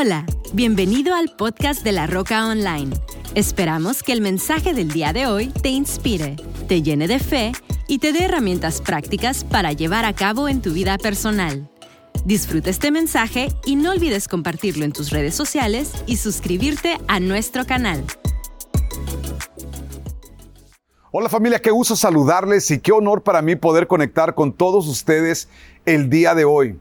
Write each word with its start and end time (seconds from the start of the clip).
Hola, 0.00 0.24
bienvenido 0.52 1.12
al 1.12 1.34
podcast 1.34 1.82
de 1.82 1.90
La 1.90 2.06
Roca 2.06 2.46
Online. 2.46 2.94
Esperamos 3.34 4.04
que 4.04 4.12
el 4.12 4.20
mensaje 4.20 4.72
del 4.72 4.92
día 4.92 5.12
de 5.12 5.26
hoy 5.26 5.48
te 5.48 5.70
inspire, 5.70 6.36
te 6.68 6.82
llene 6.82 7.08
de 7.08 7.18
fe 7.18 7.50
y 7.88 7.98
te 7.98 8.12
dé 8.12 8.26
herramientas 8.26 8.80
prácticas 8.80 9.42
para 9.42 9.72
llevar 9.72 10.04
a 10.04 10.14
cabo 10.14 10.48
en 10.48 10.62
tu 10.62 10.72
vida 10.72 10.98
personal. 10.98 11.68
Disfruta 12.24 12.70
este 12.70 12.92
mensaje 12.92 13.48
y 13.66 13.74
no 13.74 13.90
olvides 13.90 14.28
compartirlo 14.28 14.84
en 14.84 14.92
tus 14.92 15.10
redes 15.10 15.34
sociales 15.34 15.90
y 16.06 16.18
suscribirte 16.18 16.96
a 17.08 17.18
nuestro 17.18 17.66
canal. 17.66 18.04
Hola 21.10 21.28
familia, 21.28 21.58
qué 21.60 21.72
gusto 21.72 21.96
saludarles 21.96 22.70
y 22.70 22.78
qué 22.78 22.92
honor 22.92 23.24
para 23.24 23.42
mí 23.42 23.56
poder 23.56 23.88
conectar 23.88 24.36
con 24.36 24.52
todos 24.52 24.86
ustedes 24.86 25.48
el 25.86 26.08
día 26.08 26.36
de 26.36 26.44
hoy. 26.44 26.78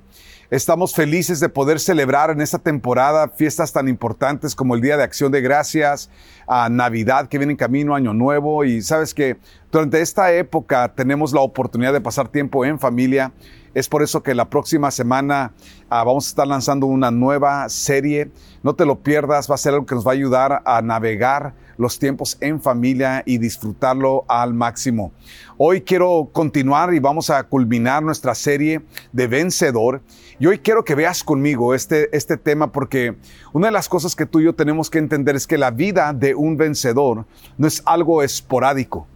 Estamos 0.49 0.95
felices 0.95 1.41
de 1.41 1.49
poder 1.49 1.77
celebrar 1.77 2.29
en 2.29 2.39
esta 2.39 2.57
temporada 2.57 3.27
fiestas 3.27 3.73
tan 3.73 3.89
importantes 3.89 4.55
como 4.55 4.75
el 4.75 4.81
Día 4.81 4.95
de 4.95 5.03
Acción 5.03 5.29
de 5.29 5.41
Gracias, 5.41 6.09
a 6.47 6.69
Navidad 6.69 7.27
que 7.27 7.37
viene 7.37 7.51
en 7.51 7.57
camino, 7.57 7.93
Año 7.93 8.13
Nuevo. 8.13 8.63
Y 8.63 8.81
sabes 8.81 9.13
que 9.13 9.35
durante 9.73 9.99
esta 9.99 10.31
época 10.31 10.93
tenemos 10.95 11.33
la 11.33 11.41
oportunidad 11.41 11.91
de 11.91 11.99
pasar 11.99 12.29
tiempo 12.29 12.63
en 12.63 12.79
familia. 12.79 13.33
Es 13.73 13.87
por 13.87 14.03
eso 14.03 14.23
que 14.23 14.33
la 14.33 14.49
próxima 14.49 14.91
semana 14.91 15.53
ah, 15.89 16.03
vamos 16.03 16.25
a 16.25 16.29
estar 16.29 16.47
lanzando 16.47 16.85
una 16.85 17.11
nueva 17.11 17.69
serie. 17.69 18.31
No 18.63 18.75
te 18.75 18.85
lo 18.85 18.99
pierdas, 18.99 19.49
va 19.49 19.55
a 19.55 19.57
ser 19.57 19.73
algo 19.73 19.85
que 19.85 19.95
nos 19.95 20.05
va 20.05 20.11
a 20.11 20.15
ayudar 20.15 20.61
a 20.65 20.81
navegar 20.81 21.53
los 21.77 21.99
tiempos 21.99 22.37
en 22.41 22.61
familia 22.61 23.23
y 23.25 23.37
disfrutarlo 23.37 24.25
al 24.27 24.53
máximo. 24.53 25.11
Hoy 25.57 25.81
quiero 25.81 26.29
continuar 26.31 26.93
y 26.93 26.99
vamos 26.99 27.29
a 27.29 27.43
culminar 27.43 28.03
nuestra 28.03 28.35
serie 28.35 28.81
de 29.11 29.27
vencedor. 29.27 30.01
Y 30.39 30.47
hoy 30.47 30.59
quiero 30.59 30.83
que 30.83 30.95
veas 30.95 31.23
conmigo 31.23 31.73
este, 31.73 32.15
este 32.15 32.37
tema 32.37 32.71
porque 32.71 33.15
una 33.53 33.67
de 33.67 33.73
las 33.73 33.89
cosas 33.89 34.15
que 34.15 34.25
tú 34.25 34.39
y 34.39 34.45
yo 34.45 34.53
tenemos 34.53 34.89
que 34.89 34.99
entender 34.99 35.35
es 35.35 35.47
que 35.47 35.57
la 35.57 35.71
vida 35.71 36.13
de 36.13 36.35
un 36.35 36.57
vencedor 36.57 37.25
no 37.57 37.67
es 37.67 37.81
algo 37.85 38.23
esporádico. 38.23 39.07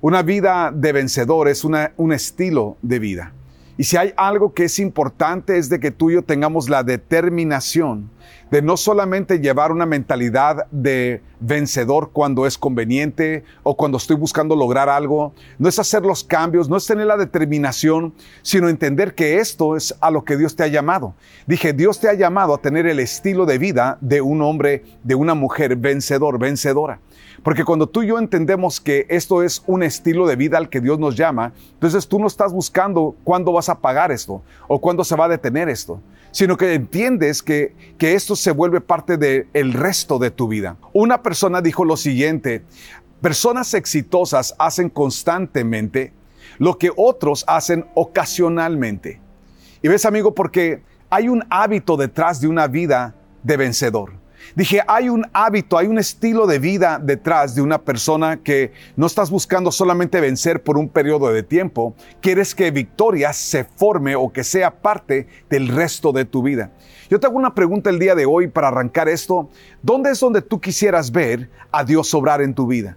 Una 0.00 0.22
vida 0.22 0.72
de 0.74 0.92
vencedor 0.92 1.48
es 1.48 1.62
una, 1.62 1.92
un 1.96 2.12
estilo 2.12 2.76
de 2.82 2.98
vida. 2.98 3.32
Y 3.78 3.84
si 3.84 3.96
hay 3.96 4.12
algo 4.16 4.52
que 4.52 4.64
es 4.64 4.78
importante 4.78 5.56
es 5.56 5.68
de 5.68 5.80
que 5.80 5.90
tú 5.90 6.10
y 6.10 6.14
yo 6.14 6.22
tengamos 6.22 6.68
la 6.68 6.82
determinación 6.82 8.10
de 8.52 8.60
no 8.60 8.76
solamente 8.76 9.40
llevar 9.40 9.72
una 9.72 9.86
mentalidad 9.86 10.66
de 10.70 11.22
vencedor 11.40 12.10
cuando 12.12 12.46
es 12.46 12.58
conveniente 12.58 13.44
o 13.62 13.74
cuando 13.78 13.96
estoy 13.96 14.16
buscando 14.16 14.54
lograr 14.54 14.90
algo, 14.90 15.32
no 15.58 15.70
es 15.70 15.78
hacer 15.78 16.02
los 16.02 16.22
cambios, 16.22 16.68
no 16.68 16.76
es 16.76 16.86
tener 16.86 17.06
la 17.06 17.16
determinación, 17.16 18.12
sino 18.42 18.68
entender 18.68 19.14
que 19.14 19.38
esto 19.38 19.74
es 19.74 19.94
a 20.02 20.10
lo 20.10 20.22
que 20.22 20.36
Dios 20.36 20.54
te 20.54 20.64
ha 20.64 20.66
llamado. 20.66 21.14
Dije, 21.46 21.72
Dios 21.72 21.98
te 21.98 22.10
ha 22.10 22.14
llamado 22.14 22.52
a 22.52 22.58
tener 22.58 22.86
el 22.86 23.00
estilo 23.00 23.46
de 23.46 23.56
vida 23.56 23.96
de 24.02 24.20
un 24.20 24.42
hombre, 24.42 24.84
de 25.02 25.14
una 25.14 25.32
mujer 25.32 25.74
vencedor, 25.76 26.38
vencedora. 26.38 27.00
Porque 27.42 27.64
cuando 27.64 27.88
tú 27.88 28.02
y 28.02 28.08
yo 28.08 28.18
entendemos 28.18 28.80
que 28.80 29.06
esto 29.08 29.42
es 29.42 29.62
un 29.66 29.82
estilo 29.82 30.26
de 30.26 30.36
vida 30.36 30.58
al 30.58 30.68
que 30.68 30.80
Dios 30.80 30.98
nos 30.98 31.16
llama, 31.16 31.52
entonces 31.74 32.06
tú 32.06 32.18
no 32.18 32.26
estás 32.26 32.52
buscando 32.52 33.16
cuándo 33.24 33.52
vas 33.52 33.68
a 33.68 33.78
pagar 33.78 34.12
esto 34.12 34.42
o 34.68 34.80
cuándo 34.80 35.04
se 35.04 35.16
va 35.16 35.24
a 35.24 35.28
detener 35.28 35.68
esto, 35.68 36.00
sino 36.30 36.56
que 36.56 36.74
entiendes 36.74 37.42
que, 37.42 37.74
que 37.98 38.14
esto 38.14 38.36
se 38.36 38.52
vuelve 38.52 38.80
parte 38.80 39.16
del 39.16 39.48
el 39.52 39.72
resto 39.72 40.18
de 40.18 40.30
tu 40.30 40.48
vida. 40.48 40.76
Una 40.92 41.22
persona 41.22 41.60
dijo 41.60 41.84
lo 41.84 41.96
siguiente, 41.96 42.62
personas 43.20 43.74
exitosas 43.74 44.54
hacen 44.58 44.88
constantemente 44.88 46.12
lo 46.58 46.78
que 46.78 46.90
otros 46.96 47.44
hacen 47.46 47.86
ocasionalmente. 47.94 49.20
Y 49.82 49.88
ves 49.88 50.04
amigo, 50.04 50.34
porque 50.34 50.82
hay 51.10 51.28
un 51.28 51.44
hábito 51.50 51.96
detrás 51.96 52.40
de 52.40 52.48
una 52.48 52.68
vida 52.68 53.14
de 53.42 53.56
vencedor. 53.56 54.21
Dije, 54.54 54.82
hay 54.86 55.08
un 55.08 55.26
hábito, 55.32 55.78
hay 55.78 55.86
un 55.86 55.98
estilo 55.98 56.46
de 56.46 56.58
vida 56.58 57.00
detrás 57.02 57.54
de 57.54 57.62
una 57.62 57.78
persona 57.82 58.38
que 58.38 58.72
no 58.96 59.06
estás 59.06 59.30
buscando 59.30 59.72
solamente 59.72 60.20
vencer 60.20 60.62
por 60.62 60.76
un 60.76 60.88
periodo 60.88 61.32
de 61.32 61.42
tiempo, 61.42 61.94
quieres 62.20 62.54
que 62.54 62.70
victoria 62.70 63.32
se 63.32 63.64
forme 63.64 64.14
o 64.16 64.32
que 64.32 64.44
sea 64.44 64.70
parte 64.70 65.26
del 65.48 65.68
resto 65.68 66.12
de 66.12 66.24
tu 66.24 66.42
vida. 66.42 66.70
Yo 67.08 67.20
te 67.20 67.26
hago 67.26 67.36
una 67.36 67.54
pregunta 67.54 67.90
el 67.90 67.98
día 67.98 68.14
de 68.14 68.26
hoy 68.26 68.48
para 68.48 68.68
arrancar 68.68 69.08
esto. 69.08 69.50
¿Dónde 69.82 70.10
es 70.10 70.20
donde 70.20 70.42
tú 70.42 70.60
quisieras 70.60 71.12
ver 71.12 71.50
a 71.70 71.84
Dios 71.84 72.12
obrar 72.14 72.40
en 72.40 72.54
tu 72.54 72.66
vida? 72.66 72.96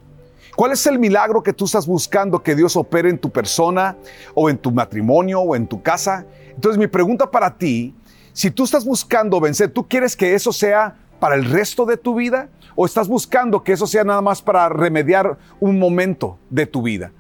¿Cuál 0.56 0.72
es 0.72 0.88
el 0.88 1.00
milagro 1.00 1.44
que 1.44 1.52
tú 1.52 1.66
estás 1.66 1.86
buscando 1.86 2.42
que 2.42 2.56
Dios 2.56 2.78
opere 2.78 3.10
en 3.10 3.18
tu 3.18 3.30
persona 3.30 3.98
o 4.34 4.50
en 4.50 4.58
tu 4.58 4.72
matrimonio 4.72 5.42
o 5.42 5.56
en 5.56 5.68
tu 5.68 5.82
casa? 5.82 6.26
Entonces 6.54 6.80
mi 6.80 6.88
pregunta 6.88 7.30
para 7.30 7.58
ti, 7.58 7.94
si 8.32 8.52
tú 8.52 8.64
estás 8.64 8.86
buscando 8.86 9.40
vencer, 9.42 9.70
¿tú 9.72 9.86
quieres 9.88 10.16
que 10.16 10.34
eso 10.34 10.54
sea 10.54 10.96
para 11.20 11.36
el 11.36 11.46
resto 11.46 11.86
de 11.86 11.98
tu 11.98 12.16
vida? 12.16 12.50
¿O 12.76 12.86
estás 12.86 13.08
buscando 13.08 13.64
que 13.64 13.74
eso 13.74 13.88
sea 13.88 14.04
nada 14.04 14.22
más 14.22 14.42
para 14.42 14.68
remediar 14.70 15.38
un 15.60 15.80
momento 15.80 16.38
de 16.50 16.66
tu 16.66 16.82
vida? 16.82 17.12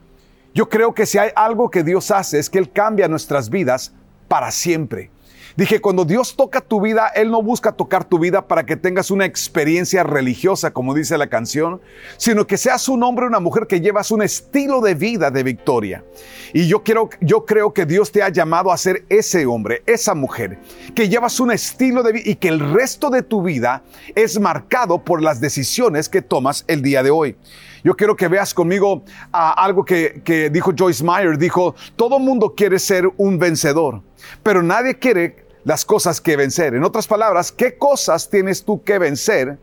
Yo 0.53 0.69
creo 0.69 0.93
que 0.93 1.05
si 1.05 1.17
hay 1.17 1.31
algo 1.35 1.69
que 1.69 1.83
Dios 1.83 2.11
hace 2.11 2.39
es 2.39 2.49
que 2.49 2.59
Él 2.59 2.71
cambia 2.71 3.07
nuestras 3.07 3.49
vidas 3.49 3.93
para 4.27 4.51
siempre. 4.51 5.11
Dije, 5.55 5.79
cuando 5.79 6.03
Dios 6.03 6.35
toca 6.35 6.59
tu 6.59 6.81
vida, 6.81 7.07
Él 7.15 7.31
no 7.31 7.41
busca 7.41 7.71
tocar 7.71 8.03
tu 8.03 8.19
vida 8.19 8.45
para 8.45 8.65
que 8.65 8.75
tengas 8.75 9.09
una 9.09 9.23
experiencia 9.23 10.03
religiosa, 10.03 10.71
como 10.71 10.93
dice 10.93 11.17
la 11.17 11.27
canción, 11.27 11.79
sino 12.17 12.45
que 12.45 12.57
seas 12.57 12.89
un 12.89 13.03
hombre 13.03 13.23
o 13.23 13.29
una 13.29 13.39
mujer 13.39 13.65
que 13.65 13.79
llevas 13.79 14.11
un 14.11 14.21
estilo 14.21 14.81
de 14.81 14.95
vida 14.95 15.31
de 15.31 15.43
victoria. 15.43 16.03
Y 16.51 16.67
yo, 16.67 16.83
yo 17.21 17.45
creo 17.45 17.71
que 17.71 17.85
Dios 17.85 18.11
te 18.11 18.21
ha 18.21 18.27
llamado 18.27 18.69
a 18.69 18.77
ser 18.77 19.05
ese 19.07 19.45
hombre, 19.45 19.81
esa 19.85 20.13
mujer, 20.13 20.59
que 20.93 21.07
llevas 21.07 21.39
un 21.39 21.51
estilo 21.51 22.03
de 22.03 22.11
vida 22.11 22.29
y 22.29 22.35
que 22.35 22.49
el 22.49 22.59
resto 22.59 23.09
de 23.09 23.23
tu 23.23 23.41
vida 23.41 23.83
es 24.13 24.37
marcado 24.37 25.05
por 25.05 25.21
las 25.21 25.39
decisiones 25.39 26.09
que 26.09 26.21
tomas 26.21 26.65
el 26.67 26.81
día 26.81 27.01
de 27.01 27.11
hoy. 27.11 27.37
Yo 27.81 27.95
quiero 27.95 28.17
que 28.17 28.27
veas 28.27 28.53
conmigo 28.53 29.03
algo 29.31 29.85
que, 29.85 30.21
que 30.25 30.49
dijo 30.49 30.73
Joyce 30.77 31.03
Meyer. 31.03 31.37
Dijo, 31.37 31.75
todo 31.95 32.19
mundo 32.19 32.55
quiere 32.57 32.79
ser 32.79 33.09
un 33.15 33.37
vencedor, 33.37 34.01
pero 34.43 34.63
nadie 34.63 34.95
quiere 34.95 35.44
las 35.65 35.83
cosas 35.83 36.21
que 36.21 36.37
vencer. 36.37 36.73
En 36.75 36.85
otras 36.85 37.07
palabras, 37.07 37.51
¿qué 37.51 37.77
cosas 37.77 38.29
tienes 38.29 38.63
tú 38.63 38.81
que 38.83 38.97
vencer 38.97 39.57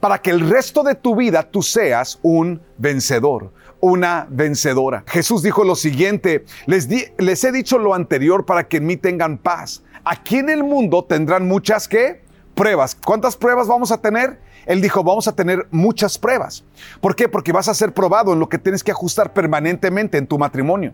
para 0.00 0.20
que 0.20 0.30
el 0.30 0.40
resto 0.40 0.82
de 0.82 0.96
tu 0.96 1.14
vida 1.14 1.48
tú 1.48 1.62
seas 1.62 2.18
un 2.22 2.60
vencedor? 2.76 3.52
una 3.80 4.26
vencedora. 4.30 5.04
Jesús 5.06 5.42
dijo 5.42 5.62
lo 5.62 5.76
siguiente, 5.76 6.46
les, 6.64 6.88
les 7.18 7.44
he 7.44 7.52
dicho 7.52 7.76
lo 7.76 7.92
anterior 7.92 8.46
para 8.46 8.66
que 8.66 8.78
en 8.78 8.86
mí 8.86 8.96
tengan 8.96 9.36
paz. 9.36 9.82
Aquí 10.04 10.38
en 10.38 10.48
el 10.48 10.64
mundo 10.64 11.04
tendrán 11.04 11.46
muchas 11.46 11.86
que 11.86 12.22
pruebas. 12.54 12.94
¿Cuántas 12.94 13.36
pruebas 13.36 13.68
vamos 13.68 13.92
a 13.92 14.00
tener? 14.00 14.38
Él 14.66 14.80
dijo, 14.80 15.02
vamos 15.02 15.28
a 15.28 15.32
tener 15.32 15.66
muchas 15.70 16.18
pruebas. 16.18 16.64
¿Por 17.00 17.14
qué? 17.16 17.28
Porque 17.28 17.52
vas 17.52 17.68
a 17.68 17.74
ser 17.74 17.92
probado 17.92 18.32
en 18.32 18.40
lo 18.40 18.48
que 18.48 18.58
tienes 18.58 18.82
que 18.82 18.90
ajustar 18.90 19.32
permanentemente 19.32 20.18
en 20.18 20.26
tu 20.26 20.38
matrimonio. 20.38 20.92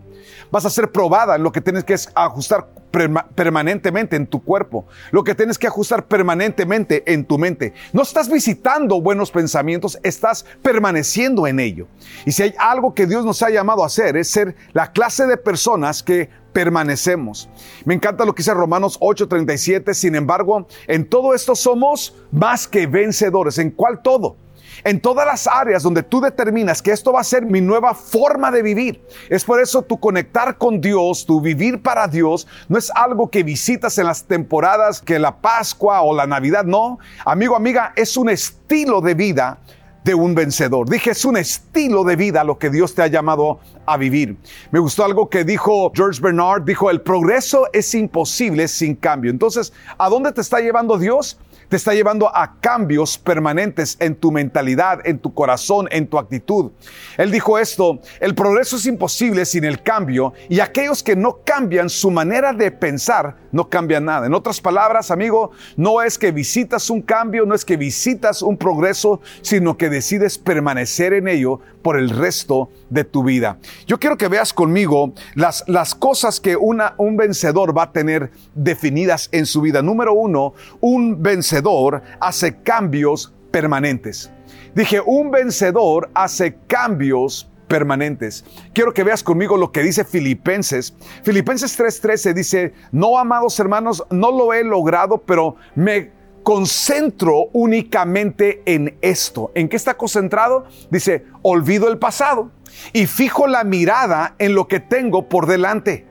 Vas 0.51 0.65
a 0.65 0.69
ser 0.69 0.91
probada 0.91 1.35
en 1.35 1.43
lo 1.43 1.51
que 1.51 1.61
tienes 1.61 1.83
que 1.83 1.95
ajustar 2.15 2.67
permanentemente 2.91 4.15
en 4.17 4.27
tu 4.27 4.43
cuerpo, 4.43 4.85
lo 5.11 5.23
que 5.23 5.33
tienes 5.33 5.57
que 5.57 5.67
ajustar 5.67 6.07
permanentemente 6.07 7.13
en 7.13 7.25
tu 7.25 7.37
mente. 7.37 7.73
No 7.93 8.01
estás 8.01 8.29
visitando 8.29 9.01
buenos 9.01 9.31
pensamientos, 9.31 9.97
estás 10.03 10.45
permaneciendo 10.61 11.47
en 11.47 11.59
ello. 11.59 11.87
Y 12.25 12.33
si 12.33 12.43
hay 12.43 12.53
algo 12.59 12.93
que 12.93 13.07
Dios 13.07 13.23
nos 13.23 13.41
ha 13.41 13.49
llamado 13.49 13.83
a 13.83 13.87
hacer, 13.87 14.17
es 14.17 14.29
ser 14.29 14.55
la 14.73 14.91
clase 14.91 15.25
de 15.25 15.37
personas 15.37 16.03
que 16.03 16.29
permanecemos. 16.51 17.49
Me 17.85 17.93
encanta 17.93 18.25
lo 18.25 18.35
que 18.35 18.41
dice 18.41 18.53
Romanos 18.53 18.97
8:37, 18.99 19.93
sin 19.93 20.15
embargo, 20.15 20.67
en 20.87 21.07
todo 21.07 21.33
esto 21.33 21.55
somos 21.55 22.15
más 22.31 22.67
que 22.67 22.87
vencedores. 22.87 23.57
¿En 23.61 23.71
cuál 23.71 24.01
todo? 24.01 24.37
en 24.83 24.99
todas 24.99 25.25
las 25.25 25.47
áreas 25.47 25.83
donde 25.83 26.03
tú 26.03 26.21
determinas 26.21 26.81
que 26.81 26.91
esto 26.91 27.13
va 27.13 27.21
a 27.21 27.23
ser 27.23 27.45
mi 27.45 27.61
nueva 27.61 27.93
forma 27.93 28.51
de 28.51 28.61
vivir. 28.61 29.01
Es 29.29 29.43
por 29.43 29.61
eso 29.61 29.81
tu 29.81 29.99
conectar 29.99 30.57
con 30.57 30.81
Dios, 30.81 31.25
tu 31.25 31.41
vivir 31.41 31.81
para 31.81 32.07
Dios, 32.07 32.47
no 32.67 32.77
es 32.77 32.91
algo 32.95 33.29
que 33.29 33.43
visitas 33.43 33.97
en 33.97 34.05
las 34.05 34.23
temporadas 34.23 35.01
que 35.01 35.19
la 35.19 35.37
Pascua 35.37 36.01
o 36.01 36.15
la 36.15 36.27
Navidad, 36.27 36.63
no. 36.63 36.99
Amigo, 37.25 37.55
amiga, 37.55 37.93
es 37.95 38.17
un 38.17 38.29
estilo 38.29 39.01
de 39.01 39.13
vida 39.13 39.59
de 40.03 40.15
un 40.15 40.33
vencedor. 40.33 40.89
Dije, 40.89 41.11
es 41.11 41.25
un 41.25 41.37
estilo 41.37 42.03
de 42.03 42.15
vida 42.15 42.43
lo 42.43 42.57
que 42.57 42.71
Dios 42.71 42.95
te 42.95 43.03
ha 43.03 43.07
llamado 43.07 43.59
a 43.85 43.97
vivir. 43.97 44.35
Me 44.71 44.79
gustó 44.79 45.05
algo 45.05 45.29
que 45.29 45.43
dijo 45.43 45.91
George 45.93 46.19
Bernard, 46.21 46.63
dijo, 46.63 46.89
el 46.89 47.01
progreso 47.01 47.67
es 47.71 47.93
imposible 47.93 48.67
sin 48.67 48.95
cambio. 48.95 49.29
Entonces, 49.29 49.73
¿a 49.99 50.09
dónde 50.09 50.31
te 50.31 50.41
está 50.41 50.59
llevando 50.59 50.97
Dios? 50.97 51.37
Te 51.71 51.77
está 51.77 51.93
llevando 51.93 52.29
a 52.35 52.59
cambios 52.59 53.17
permanentes 53.17 53.95
en 54.01 54.13
tu 54.15 54.29
mentalidad, 54.29 54.99
en 55.05 55.19
tu 55.19 55.33
corazón, 55.33 55.87
en 55.89 56.05
tu 56.05 56.19
actitud. 56.19 56.71
Él 57.17 57.31
dijo 57.31 57.57
esto, 57.57 58.01
el 58.19 58.35
progreso 58.35 58.75
es 58.75 58.85
imposible 58.87 59.45
sin 59.45 59.63
el 59.63 59.81
cambio 59.81 60.33
y 60.49 60.59
aquellos 60.59 61.01
que 61.01 61.15
no 61.15 61.39
cambian 61.45 61.89
su 61.89 62.11
manera 62.11 62.51
de 62.51 62.71
pensar 62.71 63.37
no 63.53 63.69
cambian 63.69 64.03
nada. 64.03 64.27
En 64.27 64.33
otras 64.33 64.59
palabras, 64.59 65.11
amigo, 65.11 65.51
no 65.77 66.01
es 66.01 66.17
que 66.17 66.33
visitas 66.33 66.89
un 66.89 67.01
cambio, 67.01 67.45
no 67.45 67.55
es 67.55 67.63
que 67.63 67.77
visitas 67.77 68.41
un 68.41 68.57
progreso, 68.57 69.21
sino 69.41 69.77
que 69.77 69.89
decides 69.89 70.37
permanecer 70.37 71.13
en 71.13 71.29
ello 71.29 71.61
por 71.81 71.97
el 71.97 72.09
resto 72.09 72.69
de 72.89 73.03
tu 73.03 73.23
vida. 73.23 73.57
Yo 73.87 73.99
quiero 73.99 74.17
que 74.17 74.27
veas 74.27 74.53
conmigo 74.53 75.13
las, 75.35 75.63
las 75.67 75.95
cosas 75.95 76.39
que 76.39 76.55
una, 76.55 76.95
un 76.97 77.17
vencedor 77.17 77.77
va 77.77 77.83
a 77.83 77.91
tener 77.91 78.31
definidas 78.55 79.29
en 79.31 79.45
su 79.45 79.61
vida. 79.61 79.81
Número 79.81 80.13
uno, 80.13 80.53
un 80.79 81.21
vencedor 81.21 82.01
hace 82.19 82.57
cambios 82.61 83.33
permanentes. 83.51 84.31
Dije, 84.75 85.01
un 85.05 85.31
vencedor 85.31 86.09
hace 86.13 86.55
cambios 86.67 87.49
permanentes. 87.67 88.43
Quiero 88.73 88.93
que 88.93 89.03
veas 89.03 89.23
conmigo 89.23 89.55
lo 89.55 89.71
que 89.71 89.81
dice 89.81 90.03
Filipenses. 90.03 90.93
Filipenses 91.23 91.79
3:13 91.79 92.33
dice, 92.33 92.73
no, 92.91 93.17
amados 93.17 93.57
hermanos, 93.59 94.03
no 94.09 94.29
lo 94.31 94.53
he 94.53 94.63
logrado, 94.63 95.19
pero 95.19 95.55
me 95.75 96.11
concentro 96.43 97.49
únicamente 97.53 98.61
en 98.65 98.97
esto. 99.01 99.51
¿En 99.55 99.69
qué 99.69 99.75
está 99.75 99.95
concentrado? 99.95 100.65
Dice, 100.89 101.25
olvido 101.41 101.87
el 101.87 101.97
pasado 101.97 102.51
y 102.93 103.05
fijo 103.05 103.47
la 103.47 103.63
mirada 103.63 104.35
en 104.39 104.55
lo 104.55 104.67
que 104.67 104.79
tengo 104.79 105.27
por 105.27 105.45
delante. 105.45 106.07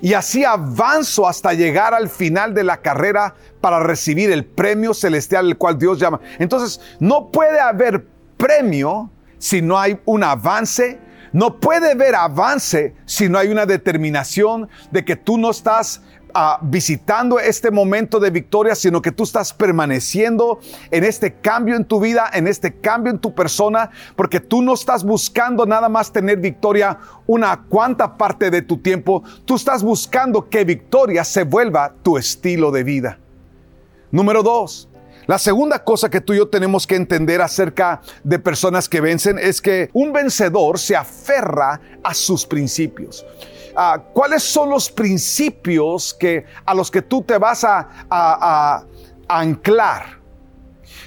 Y 0.00 0.14
así 0.14 0.44
avanzo 0.44 1.28
hasta 1.28 1.52
llegar 1.52 1.94
al 1.94 2.08
final 2.08 2.54
de 2.54 2.64
la 2.64 2.78
carrera 2.78 3.34
para 3.60 3.80
recibir 3.80 4.30
el 4.30 4.44
premio 4.44 4.94
celestial 4.94 5.46
el 5.46 5.58
cual 5.58 5.78
Dios 5.78 5.98
llama. 5.98 6.20
Entonces, 6.38 6.80
no 7.00 7.30
puede 7.30 7.60
haber 7.60 8.06
premio 8.36 9.10
si 9.38 9.62
no 9.62 9.78
hay 9.78 9.98
un 10.04 10.24
avance. 10.24 11.00
No 11.32 11.58
puede 11.58 11.92
haber 11.92 12.14
avance 12.14 12.94
si 13.06 13.28
no 13.28 13.38
hay 13.38 13.48
una 13.48 13.66
determinación 13.66 14.68
de 14.90 15.04
que 15.04 15.16
tú 15.16 15.36
no 15.36 15.50
estás 15.50 16.02
visitando 16.62 17.38
este 17.38 17.70
momento 17.70 18.18
de 18.18 18.30
victoria, 18.30 18.74
sino 18.74 19.00
que 19.00 19.12
tú 19.12 19.22
estás 19.22 19.52
permaneciendo 19.52 20.58
en 20.90 21.04
este 21.04 21.34
cambio 21.34 21.76
en 21.76 21.84
tu 21.84 22.00
vida, 22.00 22.28
en 22.32 22.48
este 22.48 22.74
cambio 22.80 23.12
en 23.12 23.18
tu 23.18 23.34
persona, 23.34 23.90
porque 24.16 24.40
tú 24.40 24.60
no 24.60 24.74
estás 24.74 25.04
buscando 25.04 25.64
nada 25.64 25.88
más 25.88 26.12
tener 26.12 26.38
victoria 26.38 26.98
una 27.26 27.62
cuanta 27.68 28.16
parte 28.16 28.50
de 28.50 28.62
tu 28.62 28.78
tiempo, 28.78 29.22
tú 29.44 29.54
estás 29.54 29.82
buscando 29.82 30.48
que 30.48 30.64
victoria 30.64 31.24
se 31.24 31.44
vuelva 31.44 31.94
tu 32.02 32.18
estilo 32.18 32.70
de 32.70 32.82
vida. 32.82 33.18
Número 34.10 34.42
dos, 34.42 34.88
la 35.26 35.38
segunda 35.38 35.82
cosa 35.82 36.10
que 36.10 36.20
tú 36.20 36.34
y 36.34 36.38
yo 36.38 36.48
tenemos 36.48 36.86
que 36.86 36.96
entender 36.96 37.40
acerca 37.40 38.02
de 38.24 38.38
personas 38.38 38.88
que 38.88 39.00
vencen 39.00 39.38
es 39.38 39.62
que 39.62 39.88
un 39.92 40.12
vencedor 40.12 40.78
se 40.78 40.96
aferra 40.96 41.80
a 42.02 42.12
sus 42.12 42.44
principios. 42.44 43.24
Ah, 43.76 44.00
cuáles 44.12 44.42
son 44.44 44.70
los 44.70 44.90
principios 44.90 46.14
que, 46.14 46.44
a 46.64 46.74
los 46.74 46.90
que 46.90 47.02
tú 47.02 47.22
te 47.22 47.38
vas 47.38 47.64
a, 47.64 48.84
anclar. 49.26 50.20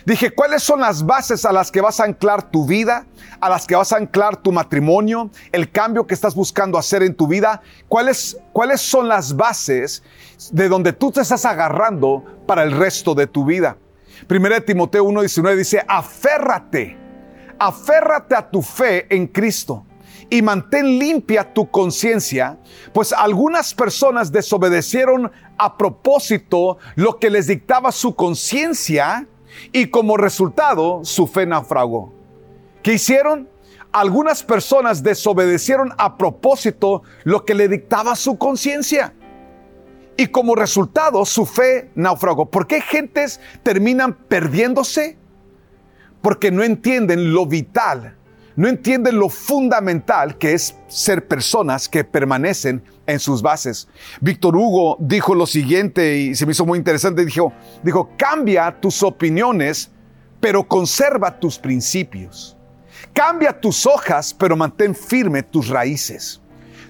Dije, 0.06 0.32
¿cuáles 0.32 0.64
son 0.64 0.82
las 0.82 1.06
bases 1.06 1.46
a 1.46 1.52
las 1.52 1.72
que 1.72 1.82
vas 1.82 2.00
a 2.00 2.06
anclar 2.06 2.50
tu 2.50 2.66
vida? 2.66 3.06
A 3.40 3.50
las 3.50 3.68
que 3.68 3.76
vas 3.76 3.92
a 3.92 3.98
anclar 3.98 4.38
tu 4.38 4.52
matrimonio, 4.52 5.30
el 5.52 5.72
cambio 5.72 6.08
que 6.08 6.14
estás 6.14 6.34
buscando 6.34 6.78
hacer 6.78 7.04
en 7.04 7.16
tu 7.16 7.28
vida. 7.28 7.62
¿Cuáles, 7.88 8.38
cuáles 8.52 8.82
son 8.82 9.08
las 9.08 9.36
bases 9.36 10.04
de 10.52 10.68
donde 10.68 10.94
tú 10.94 11.12
te 11.12 11.22
estás 11.22 11.46
agarrando 11.46 12.24
para 12.48 12.64
el 12.64 12.72
resto 12.72 13.14
de 13.14 13.28
tu 13.28 13.46
vida? 13.46 13.78
Primera 14.28 14.56
de 14.56 14.62
Timoteo 14.62 15.06
1.19 15.06 15.56
dice, 15.56 15.86
aférrate, 15.88 16.98
aférrate 17.60 18.36
a 18.36 18.50
tu 18.50 18.62
fe 18.62 19.14
en 19.14 19.28
Cristo 19.28 19.87
y 20.30 20.42
mantén 20.42 21.00
limpia 21.00 21.54
tu 21.54 21.70
conciencia, 21.70 22.58
pues 22.94 23.14
algunas 23.14 23.74
personas 23.74 24.32
desobedecieron 24.32 25.32
a 25.58 25.78
propósito 25.78 26.78
lo 26.96 27.18
que 27.18 27.30
les 27.30 27.48
dictaba 27.48 27.92
su 27.92 28.16
conciencia 28.16 29.28
y 29.72 29.88
como 29.88 30.18
resultado 30.18 31.04
su 31.04 31.28
fe 31.28 31.46
naufragó. 31.46 32.14
¿Qué 32.84 32.94
hicieron? 32.94 33.50
Algunas 33.92 34.44
personas 34.44 35.02
desobedecieron 35.02 35.94
a 35.98 36.18
propósito 36.18 37.04
lo 37.24 37.46
que 37.46 37.54
le 37.54 37.68
dictaba 37.68 38.16
su 38.16 38.38
conciencia. 38.38 39.14
Y 40.18 40.28
como 40.28 40.56
resultado 40.56 41.26
su 41.26 41.46
fe 41.46 41.92
naufragó. 41.96 42.50
¿Por 42.50 42.68
qué 42.68 42.82
gentes 42.82 43.40
terminan 43.64 44.14
perdiéndose? 44.14 45.18
Porque 46.22 46.52
no 46.52 46.64
entienden 46.64 47.34
lo 47.34 47.46
vital 47.46 48.18
no 48.58 48.68
entienden 48.68 49.20
lo 49.20 49.30
fundamental 49.30 50.38
que 50.40 50.54
es 50.54 50.76
ser 50.88 51.28
personas 51.28 51.88
que 51.88 52.04
permanecen 52.04 52.84
en 53.06 53.20
sus 53.20 53.44
bases. 53.44 53.88
Víctor 54.20 54.56
Hugo 54.56 54.98
dijo 55.00 55.36
lo 55.36 55.46
siguiente 55.46 56.18
y 56.18 56.36
se 56.36 56.46
me 56.48 56.54
hizo 56.54 56.66
muy 56.66 56.80
interesante. 56.80 57.24
Dijo, 57.24 57.54
dijo, 57.84 58.10
cambia 58.18 58.76
tus 58.82 59.04
opiniones, 59.04 59.92
pero 60.40 60.68
conserva 60.68 61.40
tus 61.40 61.60
principios. 61.60 62.58
Cambia 63.14 63.58
tus 63.58 63.86
hojas, 63.86 64.34
pero 64.34 64.58
mantén 64.58 64.96
firme 64.96 65.44
tus 65.44 65.70
raíces. 65.70 66.42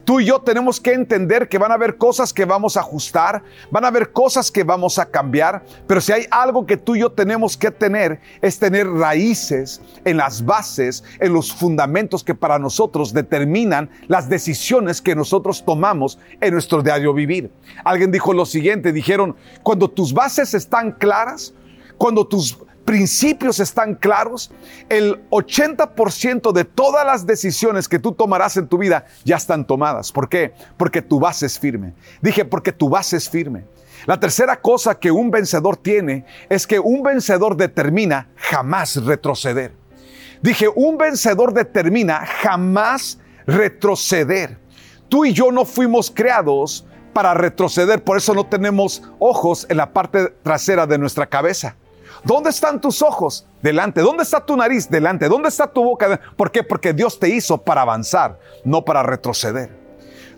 Tú 0.08 0.22
y 0.22 0.26
yo 0.26 0.40
tenemos 0.40 0.80
que 0.80 0.94
entender 0.94 1.50
que 1.50 1.58
van 1.58 1.72
a 1.72 1.74
haber 1.74 1.98
cosas 1.98 2.32
que 2.32 2.46
vamos 2.46 2.78
a 2.78 2.80
ajustar, 2.80 3.44
van 3.70 3.84
a 3.84 3.90
haber 3.90 4.14
cosas 4.14 4.50
que 4.50 4.64
vamos 4.64 5.00
a 5.00 5.12
cambiar, 5.12 5.66
pero 5.86 6.00
si 6.00 6.14
hay 6.14 6.26
algo 6.32 6.66
que 6.66 6.78
tú 6.78 6.96
y 6.96 7.02
yo 7.02 7.12
tenemos 7.12 7.58
que 7.58 7.72
tener 7.72 8.22
es 8.42 8.58
tener 8.58 8.88
raíces 8.88 9.82
en 10.06 10.16
las 10.16 10.46
bases, 10.46 11.04
en 11.20 11.34
los 11.34 11.52
fundamentos 11.54 12.24
que 12.24 12.34
para 12.34 12.58
nosotros 12.58 13.12
determinan 13.12 13.90
las 14.08 14.30
decisiones 14.30 15.02
que 15.02 15.14
nosotros 15.14 15.66
tomamos 15.66 16.18
en 16.40 16.54
nuestro 16.54 16.82
diario 16.82 17.14
vivir. 17.14 17.52
Alguien 17.84 18.10
dijo 18.10 18.32
lo 18.32 18.46
siguiente, 18.46 18.94
dijeron, 18.94 19.36
cuando 19.62 19.90
tus 19.90 20.14
bases 20.14 20.54
están 20.54 20.94
claras, 20.94 21.54
cuando 21.98 22.26
tus 22.26 22.58
principios 22.88 23.60
están 23.60 23.96
claros, 23.96 24.50
el 24.88 25.30
80% 25.30 26.54
de 26.54 26.64
todas 26.64 27.06
las 27.06 27.28
decisiones 27.28 27.90
que 27.90 28.00
tú 28.00 28.14
tomarás 28.14 28.56
en 28.56 28.66
tu 28.66 28.78
vida 28.78 29.06
ya 29.26 29.36
están 29.36 29.68
tomadas. 29.68 30.14
¿Por 30.14 30.30
qué? 30.30 30.54
Porque 30.78 31.02
tu 31.02 31.20
base 31.20 31.48
es 31.48 31.60
firme. 31.60 31.94
Dije, 32.22 32.46
porque 32.46 32.72
tu 32.72 32.88
base 32.88 33.18
es 33.18 33.30
firme. 33.30 33.66
La 34.06 34.18
tercera 34.18 34.62
cosa 34.62 34.96
que 34.96 35.12
un 35.12 35.30
vencedor 35.30 35.76
tiene 35.76 36.24
es 36.48 36.66
que 36.66 36.80
un 36.80 37.04
vencedor 37.04 37.58
determina 37.58 38.30
jamás 38.38 38.96
retroceder. 39.04 39.74
Dije, 40.42 40.70
un 40.74 40.98
vencedor 40.98 41.54
determina 41.54 42.26
jamás 42.26 43.20
retroceder. 43.46 44.60
Tú 45.10 45.26
y 45.26 45.34
yo 45.34 45.52
no 45.52 45.66
fuimos 45.66 46.10
creados 46.10 46.86
para 47.12 47.34
retroceder, 47.34 48.02
por 48.02 48.16
eso 48.16 48.34
no 48.34 48.46
tenemos 48.46 49.04
ojos 49.20 49.66
en 49.70 49.76
la 49.76 49.92
parte 49.92 50.30
trasera 50.42 50.88
de 50.88 50.98
nuestra 50.98 51.26
cabeza. 51.26 51.76
¿Dónde 52.24 52.50
están 52.50 52.82
tus 52.82 53.02
ojos? 53.02 53.46
Delante. 53.62 54.02
¿Dónde 54.02 54.24
está 54.24 54.46
tu 54.46 54.56
nariz? 54.56 54.90
Delante. 54.90 55.28
¿Dónde 55.28 55.50
está 55.50 55.68
tu 55.68 55.84
boca? 55.84 56.20
¿Por 56.36 56.52
qué? 56.52 56.64
Porque 56.64 56.94
Dios 56.94 57.20
te 57.20 57.30
hizo 57.30 57.58
para 57.58 57.82
avanzar, 57.82 58.40
no 58.64 58.84
para 58.84 59.04
retroceder. 59.04 59.88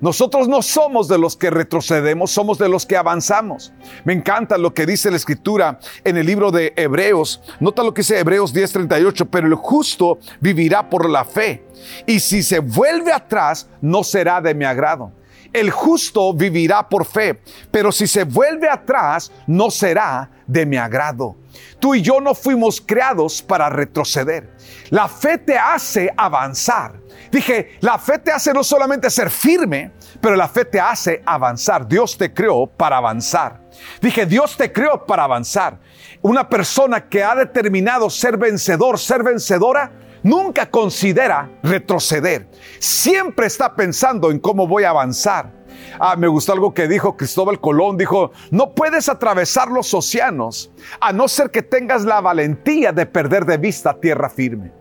Nosotros 0.01 0.47
no 0.47 0.61
somos 0.61 1.09
de 1.09 1.17
los 1.17 1.35
que 1.35 1.49
retrocedemos, 1.49 2.31
somos 2.31 2.57
de 2.57 2.69
los 2.69 2.85
que 2.85 2.95
avanzamos. 2.95 3.73
Me 4.05 4.13
encanta 4.13 4.57
lo 4.57 4.73
que 4.73 4.85
dice 4.85 5.11
la 5.11 5.17
escritura 5.17 5.79
en 6.05 6.15
el 6.15 6.25
libro 6.25 6.51
de 6.51 6.71
Hebreos. 6.77 7.41
Nota 7.59 7.83
lo 7.83 7.93
que 7.93 8.01
dice 8.01 8.19
Hebreos 8.19 8.53
10:38, 8.53 9.27
pero 9.29 9.47
el 9.47 9.55
justo 9.55 10.19
vivirá 10.39 10.89
por 10.89 11.09
la 11.09 11.25
fe. 11.25 11.65
Y 12.05 12.21
si 12.21 12.43
se 12.43 12.59
vuelve 12.59 13.11
atrás, 13.11 13.67
no 13.81 14.03
será 14.03 14.39
de 14.39 14.55
mi 14.55 14.63
agrado. 14.63 15.11
El 15.51 15.71
justo 15.71 16.33
vivirá 16.33 16.87
por 16.87 17.05
fe, 17.05 17.41
pero 17.71 17.91
si 17.91 18.07
se 18.07 18.23
vuelve 18.23 18.69
atrás, 18.69 19.31
no 19.47 19.71
será 19.71 20.29
de 20.45 20.65
mi 20.65 20.77
agrado. 20.77 21.37
Tú 21.79 21.95
y 21.95 22.01
yo 22.01 22.19
no 22.19 22.35
fuimos 22.35 22.81
creados 22.81 23.41
para 23.41 23.69
retroceder. 23.69 24.55
La 24.89 25.07
fe 25.07 25.37
te 25.37 25.57
hace 25.57 26.11
avanzar. 26.15 26.99
Dije, 27.31 27.77
la 27.81 27.97
fe 27.97 28.19
te 28.19 28.31
hace 28.31 28.53
no 28.53 28.63
solamente 28.63 29.09
ser 29.09 29.29
firme, 29.29 29.91
pero 30.19 30.35
la 30.35 30.47
fe 30.47 30.65
te 30.65 30.79
hace 30.79 31.21
avanzar. 31.25 31.87
Dios 31.87 32.17
te 32.17 32.33
creó 32.33 32.67
para 32.67 32.97
avanzar. 32.97 33.61
Dije, 34.01 34.25
Dios 34.25 34.57
te 34.57 34.71
creó 34.71 35.05
para 35.05 35.23
avanzar. 35.23 35.79
Una 36.21 36.49
persona 36.49 37.07
que 37.07 37.23
ha 37.23 37.35
determinado 37.35 38.09
ser 38.09 38.37
vencedor, 38.37 38.99
ser 38.99 39.23
vencedora, 39.23 39.91
nunca 40.23 40.69
considera 40.69 41.49
retroceder. 41.63 42.47
Siempre 42.79 43.47
está 43.47 43.75
pensando 43.75 44.31
en 44.31 44.39
cómo 44.39 44.67
voy 44.67 44.83
a 44.83 44.89
avanzar. 44.89 45.59
Ah, 45.99 46.15
me 46.15 46.27
gustó 46.27 46.53
algo 46.53 46.73
que 46.73 46.87
dijo 46.87 47.17
Cristóbal 47.17 47.59
Colón. 47.59 47.97
Dijo, 47.97 48.31
no 48.51 48.73
puedes 48.73 49.09
atravesar 49.09 49.69
los 49.69 49.93
océanos 49.93 50.71
a 50.99 51.11
no 51.11 51.27
ser 51.27 51.51
que 51.51 51.61
tengas 51.61 52.03
la 52.03 52.21
valentía 52.21 52.91
de 52.91 53.05
perder 53.05 53.45
de 53.45 53.57
vista 53.57 53.93
tierra 53.93 54.29
firme. 54.29 54.71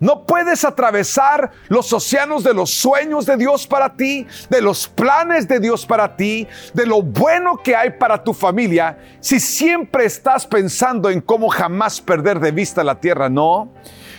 No 0.00 0.26
puedes 0.26 0.64
atravesar 0.64 1.52
los 1.68 1.92
océanos 1.92 2.42
de 2.44 2.52
los 2.52 2.70
sueños 2.70 3.26
de 3.26 3.36
Dios 3.36 3.66
para 3.66 3.94
ti, 3.94 4.26
de 4.50 4.60
los 4.60 4.88
planes 4.88 5.46
de 5.46 5.60
Dios 5.60 5.86
para 5.86 6.16
ti, 6.16 6.48
de 6.72 6.84
lo 6.84 7.00
bueno 7.02 7.56
que 7.62 7.76
hay 7.76 7.90
para 7.90 8.22
tu 8.22 8.34
familia, 8.34 8.98
si 9.20 9.38
siempre 9.38 10.04
estás 10.04 10.46
pensando 10.46 11.08
en 11.10 11.20
cómo 11.20 11.48
jamás 11.48 12.00
perder 12.00 12.40
de 12.40 12.50
vista 12.50 12.82
la 12.82 13.00
tierra. 13.00 13.28
No. 13.28 13.72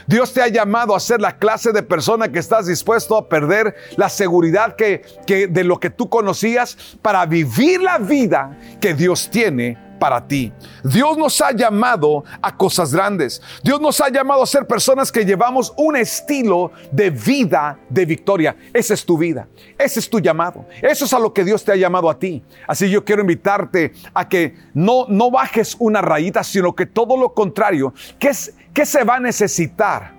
Dios 0.08 0.34
te 0.34 0.42
ha 0.42 0.48
llamado 0.48 0.96
a 0.96 1.00
ser 1.00 1.20
la 1.20 1.38
clase 1.38 1.72
de 1.72 1.82
persona 1.84 2.32
que 2.32 2.40
estás 2.40 2.68
dispuesto 2.68 3.18
a 3.18 3.28
perder 3.28 3.76
la 3.98 4.10
seguridad 4.10 4.76
que, 4.76 5.04
de 5.28 5.64
lo 5.64 5.80
que 5.80 5.90
tú 5.90 6.10
conocías 6.10 6.78
para 7.02 7.26
vivir 7.26 7.82
la 7.82 7.98
vida 7.98 8.58
que 8.80 8.94
Dios 8.94 9.30
tiene 9.32 9.85
para 10.00 10.28
ti. 10.28 10.52
Dios 10.84 11.18
nos 11.18 11.40
ha 11.42 11.52
llamado 11.52 12.24
a 12.42 12.56
cosas 12.56 12.94
grandes. 12.94 13.42
Dios 13.64 13.80
nos 13.82 14.00
ha 14.02 14.10
llamado 14.10 14.44
a 14.44 14.46
ser 14.46 14.68
personas 14.68 15.12
que 15.12 15.26
llevamos 15.26 15.74
un 15.78 15.96
estilo 15.96 16.72
de 16.92 17.10
vida 17.10 17.80
de 17.90 18.06
victoria. 18.06 18.56
Esa 18.74 18.94
es 18.94 19.06
tu 19.06 19.18
vida. 19.18 19.48
Ese 19.78 20.00
es 20.00 20.10
tu 20.10 20.20
llamado. 20.20 20.66
Eso 20.82 21.06
es 21.06 21.14
a 21.14 21.20
lo 21.20 21.34
que 21.34 21.44
Dios 21.44 21.64
te 21.64 21.72
ha 21.72 21.76
llamado 21.76 22.10
a 22.10 22.20
ti. 22.20 22.44
Así 22.68 22.90
yo 22.90 23.04
quiero 23.04 23.22
invitarte 23.22 23.94
a 24.14 24.28
que 24.28 24.56
no, 24.74 25.06
no 25.08 25.32
bajes 25.32 25.76
una 25.80 26.02
rayita, 26.02 26.44
sino 26.44 26.76
que 26.76 26.86
todo 26.86 27.18
lo 27.18 27.34
contrario. 27.34 27.94
¿Qué, 28.20 28.30
es, 28.30 28.54
qué 28.74 28.86
se 28.86 29.04
va 29.04 29.16
a 29.16 29.20
necesitar 29.20 30.14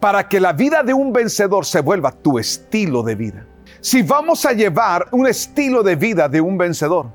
para 0.00 0.28
que 0.28 0.40
la 0.40 0.52
vida 0.52 0.82
de 0.82 0.94
un 0.94 1.12
vencedor 1.12 1.64
se 1.64 1.80
vuelva 1.80 2.12
tu 2.12 2.38
estilo 2.38 3.02
de 3.02 3.14
vida? 3.14 3.46
Si 3.80 4.02
vamos 4.02 4.44
a 4.44 4.52
llevar 4.52 5.06
un 5.12 5.26
estilo 5.26 5.82
de 5.82 5.96
vida 5.96 6.28
de 6.28 6.40
un 6.40 6.58
vencedor, 6.58 7.06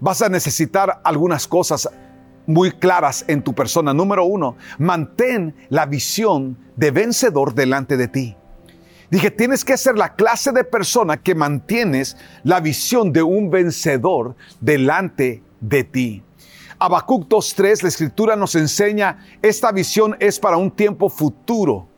vas 0.00 0.22
a 0.22 0.28
necesitar 0.28 1.00
algunas 1.04 1.46
cosas 1.46 1.88
muy 2.46 2.72
claras 2.72 3.24
en 3.28 3.42
tu 3.42 3.54
persona. 3.54 3.92
Número 3.92 4.24
uno, 4.24 4.56
mantén 4.78 5.54
la 5.68 5.86
visión 5.86 6.56
de 6.76 6.90
vencedor 6.90 7.54
delante 7.54 7.96
de 7.96 8.08
ti. 8.08 8.36
Dije, 9.10 9.30
tienes 9.30 9.64
que 9.64 9.76
ser 9.76 9.96
la 9.96 10.14
clase 10.14 10.52
de 10.52 10.64
persona 10.64 11.16
que 11.16 11.34
mantienes 11.34 12.16
la 12.44 12.60
visión 12.60 13.12
de 13.12 13.22
un 13.22 13.50
vencedor 13.50 14.36
delante 14.60 15.42
de 15.60 15.84
ti. 15.84 16.22
Habacuc 16.78 17.28
2.3, 17.28 17.82
la 17.82 17.88
escritura 17.88 18.36
nos 18.36 18.54
enseña, 18.54 19.26
esta 19.42 19.72
visión 19.72 20.16
es 20.20 20.38
para 20.38 20.56
un 20.56 20.70
tiempo 20.70 21.08
futuro. 21.08 21.88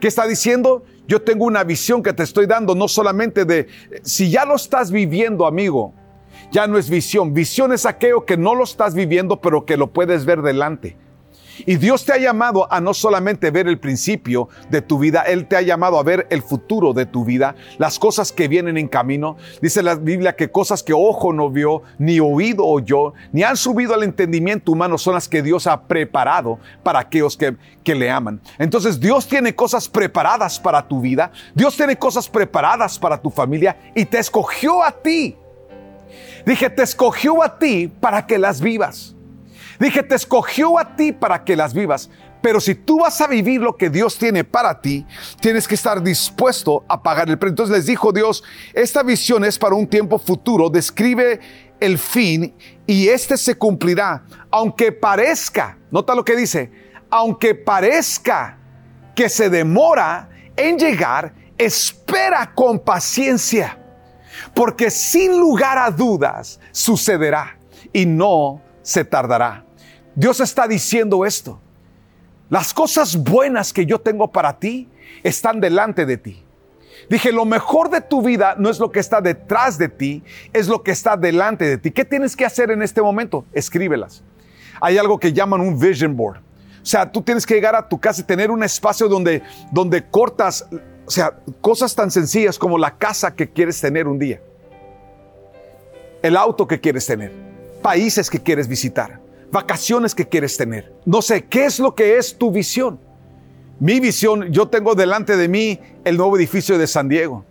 ¿Qué 0.00 0.08
está 0.08 0.26
diciendo? 0.26 0.84
Yo 1.06 1.22
tengo 1.22 1.44
una 1.44 1.64
visión 1.64 2.02
que 2.02 2.12
te 2.12 2.22
estoy 2.22 2.46
dando, 2.46 2.74
no 2.74 2.88
solamente 2.88 3.44
de, 3.44 3.66
si 4.02 4.30
ya 4.30 4.44
lo 4.44 4.54
estás 4.54 4.90
viviendo, 4.90 5.46
amigo, 5.46 5.94
ya 6.52 6.66
no 6.66 6.78
es 6.78 6.88
visión. 6.88 7.34
Visión 7.34 7.72
es 7.72 7.86
aquello 7.86 8.24
que 8.24 8.36
no 8.36 8.54
lo 8.54 8.64
estás 8.64 8.94
viviendo, 8.94 9.40
pero 9.40 9.64
que 9.64 9.76
lo 9.76 9.92
puedes 9.92 10.24
ver 10.24 10.42
delante. 10.42 10.96
Y 11.66 11.76
Dios 11.76 12.04
te 12.04 12.12
ha 12.12 12.18
llamado 12.18 12.70
a 12.72 12.80
no 12.80 12.94
solamente 12.94 13.50
ver 13.50 13.68
el 13.68 13.78
principio 13.78 14.48
de 14.70 14.82
tu 14.82 14.98
vida, 14.98 15.22
Él 15.22 15.46
te 15.46 15.56
ha 15.56 15.62
llamado 15.62 15.98
a 15.98 16.02
ver 16.02 16.26
el 16.30 16.42
futuro 16.42 16.92
de 16.92 17.06
tu 17.06 17.24
vida, 17.24 17.54
las 17.78 17.98
cosas 17.98 18.32
que 18.32 18.48
vienen 18.48 18.78
en 18.78 18.88
camino. 18.88 19.36
Dice 19.60 19.82
la 19.82 19.94
Biblia 19.94 20.34
que 20.34 20.50
cosas 20.50 20.82
que 20.82 20.92
ojo 20.92 21.32
no 21.32 21.50
vio, 21.50 21.82
ni 21.98 22.20
oído 22.20 22.64
oyó, 22.64 23.12
ni 23.32 23.42
han 23.42 23.56
subido 23.56 23.94
al 23.94 24.02
entendimiento 24.02 24.72
humano 24.72 24.98
son 24.98 25.14
las 25.14 25.28
que 25.28 25.42
Dios 25.42 25.66
ha 25.66 25.82
preparado 25.82 26.58
para 26.82 27.00
aquellos 27.00 27.36
que, 27.36 27.56
que 27.84 27.94
le 27.94 28.10
aman. 28.10 28.40
Entonces 28.58 28.98
Dios 28.98 29.26
tiene 29.28 29.54
cosas 29.54 29.88
preparadas 29.88 30.58
para 30.58 30.86
tu 30.86 31.00
vida, 31.00 31.30
Dios 31.54 31.76
tiene 31.76 31.96
cosas 31.96 32.28
preparadas 32.28 32.98
para 32.98 33.20
tu 33.20 33.30
familia 33.30 33.76
y 33.94 34.04
te 34.06 34.18
escogió 34.18 34.82
a 34.82 34.90
ti 34.90 35.36
Dije, 36.44 36.70
te 36.70 36.82
escogió 36.82 37.42
a 37.42 37.58
ti 37.58 37.88
para 37.88 38.26
que 38.26 38.38
las 38.38 38.60
vivas. 38.60 39.14
Dije, 39.78 40.02
te 40.02 40.14
escogió 40.14 40.78
a 40.78 40.96
ti 40.96 41.12
para 41.12 41.44
que 41.44 41.56
las 41.56 41.74
vivas. 41.74 42.10
Pero 42.40 42.60
si 42.60 42.74
tú 42.74 43.00
vas 43.00 43.20
a 43.20 43.28
vivir 43.28 43.60
lo 43.60 43.76
que 43.76 43.88
Dios 43.88 44.18
tiene 44.18 44.42
para 44.42 44.80
ti, 44.80 45.06
tienes 45.40 45.68
que 45.68 45.76
estar 45.76 46.02
dispuesto 46.02 46.84
a 46.88 47.00
pagar 47.00 47.28
el 47.28 47.38
precio. 47.38 47.52
Entonces 47.52 47.76
les 47.76 47.86
dijo 47.86 48.12
Dios, 48.12 48.42
esta 48.74 49.02
visión 49.02 49.44
es 49.44 49.58
para 49.58 49.76
un 49.76 49.86
tiempo 49.86 50.18
futuro, 50.18 50.68
describe 50.68 51.40
el 51.78 51.98
fin 51.98 52.54
y 52.86 53.08
este 53.08 53.36
se 53.36 53.56
cumplirá. 53.56 54.24
Aunque 54.50 54.90
parezca, 54.90 55.78
nota 55.90 56.16
lo 56.16 56.24
que 56.24 56.36
dice, 56.36 56.70
aunque 57.10 57.54
parezca 57.54 58.58
que 59.14 59.28
se 59.28 59.48
demora 59.48 60.28
en 60.56 60.78
llegar, 60.78 61.34
espera 61.56 62.52
con 62.54 62.80
paciencia 62.80 63.78
porque 64.54 64.90
sin 64.90 65.38
lugar 65.38 65.78
a 65.78 65.90
dudas 65.90 66.60
sucederá 66.70 67.58
y 67.92 68.06
no 68.06 68.60
se 68.82 69.04
tardará. 69.04 69.64
Dios 70.14 70.40
está 70.40 70.66
diciendo 70.66 71.24
esto. 71.24 71.60
Las 72.50 72.74
cosas 72.74 73.16
buenas 73.16 73.72
que 73.72 73.86
yo 73.86 73.98
tengo 73.98 74.30
para 74.30 74.58
ti 74.58 74.88
están 75.22 75.60
delante 75.60 76.04
de 76.04 76.16
ti. 76.18 76.44
Dije, 77.08 77.32
lo 77.32 77.44
mejor 77.44 77.90
de 77.90 78.00
tu 78.00 78.22
vida 78.22 78.54
no 78.58 78.68
es 78.68 78.78
lo 78.78 78.92
que 78.92 79.00
está 79.00 79.20
detrás 79.20 79.78
de 79.78 79.88
ti, 79.88 80.22
es 80.52 80.68
lo 80.68 80.82
que 80.82 80.90
está 80.90 81.16
delante 81.16 81.64
de 81.64 81.78
ti. 81.78 81.90
¿Qué 81.90 82.04
tienes 82.04 82.36
que 82.36 82.44
hacer 82.44 82.70
en 82.70 82.82
este 82.82 83.02
momento? 83.02 83.44
Escríbelas. 83.52 84.22
Hay 84.80 84.98
algo 84.98 85.18
que 85.18 85.32
llaman 85.32 85.60
un 85.60 85.78
vision 85.78 86.16
board. 86.16 86.38
O 86.82 86.84
sea, 86.84 87.10
tú 87.10 87.22
tienes 87.22 87.46
que 87.46 87.54
llegar 87.54 87.76
a 87.76 87.88
tu 87.88 87.98
casa 87.98 88.20
y 88.20 88.24
tener 88.24 88.50
un 88.50 88.62
espacio 88.64 89.08
donde, 89.08 89.42
donde 89.70 90.04
cortas 90.04 90.66
o 91.06 91.10
sea, 91.10 91.38
cosas 91.60 91.94
tan 91.94 92.10
sencillas 92.10 92.58
como 92.58 92.78
la 92.78 92.96
casa 92.96 93.34
que 93.34 93.50
quieres 93.50 93.80
tener 93.80 94.06
un 94.06 94.18
día, 94.18 94.40
el 96.22 96.36
auto 96.36 96.66
que 96.66 96.80
quieres 96.80 97.06
tener, 97.06 97.32
países 97.82 98.30
que 98.30 98.40
quieres 98.40 98.68
visitar, 98.68 99.20
vacaciones 99.50 100.14
que 100.14 100.28
quieres 100.28 100.56
tener. 100.56 100.92
No 101.04 101.20
sé, 101.20 101.44
¿qué 101.44 101.64
es 101.64 101.78
lo 101.78 101.94
que 101.94 102.16
es 102.16 102.36
tu 102.36 102.50
visión? 102.50 102.98
Mi 103.80 103.98
visión, 103.98 104.52
yo 104.52 104.68
tengo 104.68 104.94
delante 104.94 105.36
de 105.36 105.48
mí 105.48 105.80
el 106.04 106.16
nuevo 106.16 106.36
edificio 106.36 106.78
de 106.78 106.86
San 106.86 107.08
Diego. 107.08 107.44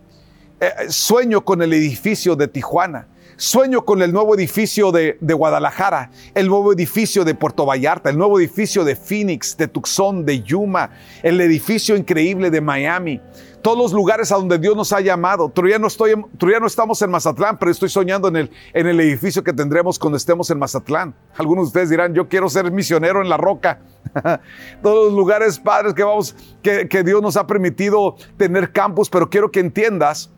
Eh, 0.59 0.71
sueño 0.89 1.43
con 1.43 1.61
el 1.61 1.73
edificio 1.73 2.35
de 2.35 2.47
Tijuana. 2.47 3.07
Sueño 3.41 3.83
con 3.85 4.03
el 4.03 4.13
nuevo 4.13 4.35
edificio 4.35 4.91
de, 4.91 5.17
Guadalajara, 5.19 6.11
el 6.35 6.47
nuevo 6.47 6.73
edificio 6.73 7.25
de 7.25 7.33
Puerto 7.33 7.65
Vallarta, 7.65 8.11
el 8.11 8.17
nuevo 8.19 8.39
edificio 8.39 8.83
de 8.83 8.95
Phoenix, 8.95 9.57
de 9.57 9.67
Tucson, 9.67 10.23
de 10.23 10.43
Yuma, 10.43 10.91
el 11.23 11.41
edificio 11.41 11.97
increíble 11.97 12.51
de 12.51 12.61
Miami. 12.61 13.19
Todos 13.63 13.79
los 13.79 13.93
lugares 13.93 14.31
a 14.31 14.35
donde 14.35 14.59
Dios 14.59 14.75
nos 14.75 14.93
ha 14.93 15.01
llamado. 15.01 15.49
Todavía 15.49 15.79
no, 15.79 15.87
estoy, 15.87 16.13
no 16.15 16.67
estamos 16.67 17.01
en 17.01 17.09
Mazatlán, 17.09 17.57
pero 17.57 17.71
estoy 17.71 17.89
soñando 17.89 18.27
en 18.27 18.35
el, 18.35 18.51
en 18.73 18.85
el 18.85 18.99
edificio 18.99 19.43
que 19.43 19.53
tendremos 19.53 19.97
cuando 19.97 20.17
estemos 20.17 20.51
en 20.51 20.59
Mazatlán. 20.59 21.15
Algunos 21.35 21.63
de 21.63 21.67
ustedes 21.69 21.89
dirán, 21.89 22.13
yo 22.13 22.29
quiero 22.29 22.47
ser 22.47 22.71
misionero 22.71 23.23
en 23.23 23.29
la 23.29 23.37
roca. 23.37 23.81
Todos 24.83 25.05
los 25.05 25.13
lugares, 25.15 25.57
padres, 25.57 25.95
que, 25.95 26.03
vamos, 26.03 26.35
que, 26.61 26.87
que 26.87 27.03
Dios 27.03 27.23
nos 27.23 27.35
ha 27.37 27.47
permitido 27.47 28.17
tener 28.37 28.71
campus, 28.71 29.09
pero 29.09 29.31
quiero 29.31 29.49
que 29.49 29.61
entiendas 29.61 30.29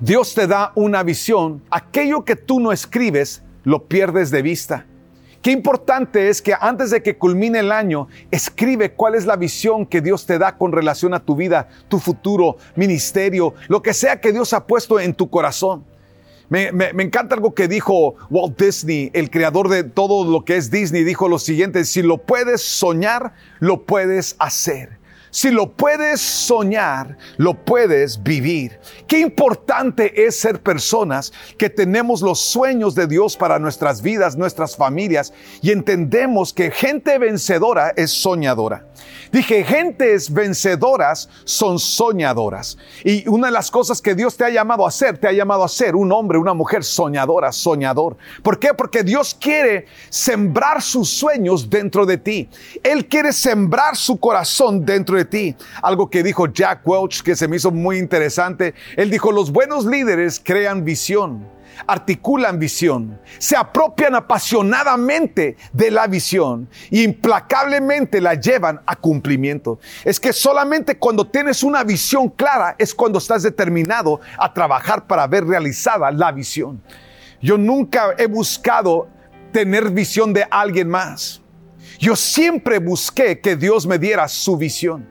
Dios 0.00 0.34
te 0.34 0.46
da 0.46 0.72
una 0.74 1.02
visión. 1.02 1.62
Aquello 1.70 2.24
que 2.24 2.36
tú 2.36 2.60
no 2.60 2.72
escribes, 2.72 3.42
lo 3.64 3.86
pierdes 3.86 4.30
de 4.30 4.42
vista. 4.42 4.86
Qué 5.42 5.52
importante 5.52 6.28
es 6.28 6.42
que 6.42 6.54
antes 6.58 6.90
de 6.90 7.02
que 7.02 7.16
culmine 7.16 7.60
el 7.60 7.72
año, 7.72 8.08
escribe 8.30 8.92
cuál 8.92 9.14
es 9.14 9.24
la 9.24 9.36
visión 9.36 9.86
que 9.86 10.02
Dios 10.02 10.26
te 10.26 10.38
da 10.38 10.58
con 10.58 10.70
relación 10.70 11.14
a 11.14 11.20
tu 11.20 11.34
vida, 11.34 11.68
tu 11.88 11.98
futuro, 11.98 12.58
ministerio, 12.76 13.54
lo 13.68 13.82
que 13.82 13.94
sea 13.94 14.20
que 14.20 14.32
Dios 14.32 14.52
ha 14.52 14.66
puesto 14.66 15.00
en 15.00 15.14
tu 15.14 15.30
corazón. 15.30 15.84
Me, 16.50 16.72
me, 16.72 17.02
encanta 17.02 17.36
algo 17.36 17.54
que 17.54 17.68
dijo 17.68 18.16
Walt 18.28 18.60
Disney, 18.60 19.10
el 19.14 19.30
creador 19.30 19.68
de 19.68 19.84
todo 19.84 20.30
lo 20.30 20.44
que 20.44 20.56
es 20.56 20.70
Disney, 20.70 21.04
dijo 21.04 21.28
lo 21.28 21.38
siguiente, 21.38 21.84
si 21.84 22.02
lo 22.02 22.18
puedes 22.18 22.60
soñar, 22.60 23.32
lo 23.60 23.86
puedes 23.86 24.34
hacer. 24.40 24.99
Si 25.30 25.50
lo 25.50 25.72
puedes 25.72 26.20
soñar, 26.20 27.16
lo 27.36 27.54
puedes 27.54 28.22
vivir. 28.22 28.80
Qué 29.06 29.20
importante 29.20 30.26
es 30.26 30.40
ser 30.40 30.60
personas 30.60 31.32
que 31.56 31.70
tenemos 31.70 32.20
los 32.20 32.40
sueños 32.40 32.94
de 32.94 33.06
Dios 33.06 33.36
para 33.36 33.58
nuestras 33.58 34.02
vidas, 34.02 34.36
nuestras 34.36 34.76
familias, 34.76 35.32
y 35.62 35.70
entendemos 35.70 36.52
que 36.52 36.70
gente 36.70 37.18
vencedora 37.18 37.92
es 37.96 38.10
soñadora. 38.10 38.86
Dije, 39.32 39.62
gentes 39.62 40.32
vencedoras 40.32 41.28
son 41.44 41.78
soñadoras. 41.78 42.76
Y 43.04 43.28
una 43.28 43.46
de 43.46 43.52
las 43.52 43.70
cosas 43.70 44.02
que 44.02 44.16
Dios 44.16 44.36
te 44.36 44.44
ha 44.44 44.50
llamado 44.50 44.84
a 44.84 44.88
hacer, 44.88 45.18
te 45.18 45.28
ha 45.28 45.32
llamado 45.32 45.62
a 45.62 45.68
ser 45.68 45.94
un 45.94 46.10
hombre, 46.10 46.38
una 46.38 46.54
mujer 46.54 46.82
soñadora, 46.82 47.52
soñador. 47.52 48.16
¿Por 48.42 48.58
qué? 48.58 48.74
Porque 48.74 49.04
Dios 49.04 49.36
quiere 49.38 49.86
sembrar 50.08 50.82
sus 50.82 51.08
sueños 51.08 51.70
dentro 51.70 52.04
de 52.06 52.18
ti. 52.18 52.48
Él 52.82 53.06
quiere 53.06 53.32
sembrar 53.32 53.96
su 53.96 54.18
corazón 54.18 54.84
dentro 54.84 55.16
de 55.16 55.19
ti. 55.24 55.56
Algo 55.82 56.08
que 56.08 56.22
dijo 56.22 56.46
Jack 56.46 56.86
Welch 56.86 57.22
que 57.22 57.36
se 57.36 57.48
me 57.48 57.56
hizo 57.56 57.70
muy 57.70 57.98
interesante. 57.98 58.74
Él 58.96 59.10
dijo, 59.10 59.32
los 59.32 59.50
buenos 59.50 59.84
líderes 59.84 60.40
crean 60.42 60.84
visión 60.84 61.46
articulan 61.86 62.58
visión, 62.58 63.18
se 63.38 63.56
apropian 63.56 64.14
apasionadamente 64.14 65.56
de 65.72 65.90
la 65.90 66.06
visión 66.06 66.68
y 66.90 67.02
implacablemente 67.02 68.20
la 68.20 68.34
llevan 68.34 68.80
a 68.86 68.96
cumplimiento. 68.96 69.78
Es 70.04 70.20
que 70.20 70.32
solamente 70.32 70.98
cuando 70.98 71.26
tienes 71.26 71.62
una 71.62 71.84
visión 71.84 72.28
clara 72.28 72.74
es 72.78 72.94
cuando 72.94 73.18
estás 73.18 73.42
determinado 73.42 74.20
a 74.38 74.52
trabajar 74.52 75.06
para 75.06 75.26
ver 75.26 75.46
realizada 75.46 76.10
la 76.10 76.32
visión. 76.32 76.82
Yo 77.40 77.56
nunca 77.56 78.14
he 78.18 78.26
buscado 78.26 79.08
tener 79.52 79.90
visión 79.90 80.32
de 80.32 80.46
alguien 80.50 80.88
más. 80.88 81.40
Yo 82.00 82.16
siempre 82.16 82.78
busqué 82.78 83.40
que 83.40 83.56
Dios 83.56 83.86
me 83.86 83.98
diera 83.98 84.26
su 84.26 84.56
visión. 84.56 85.06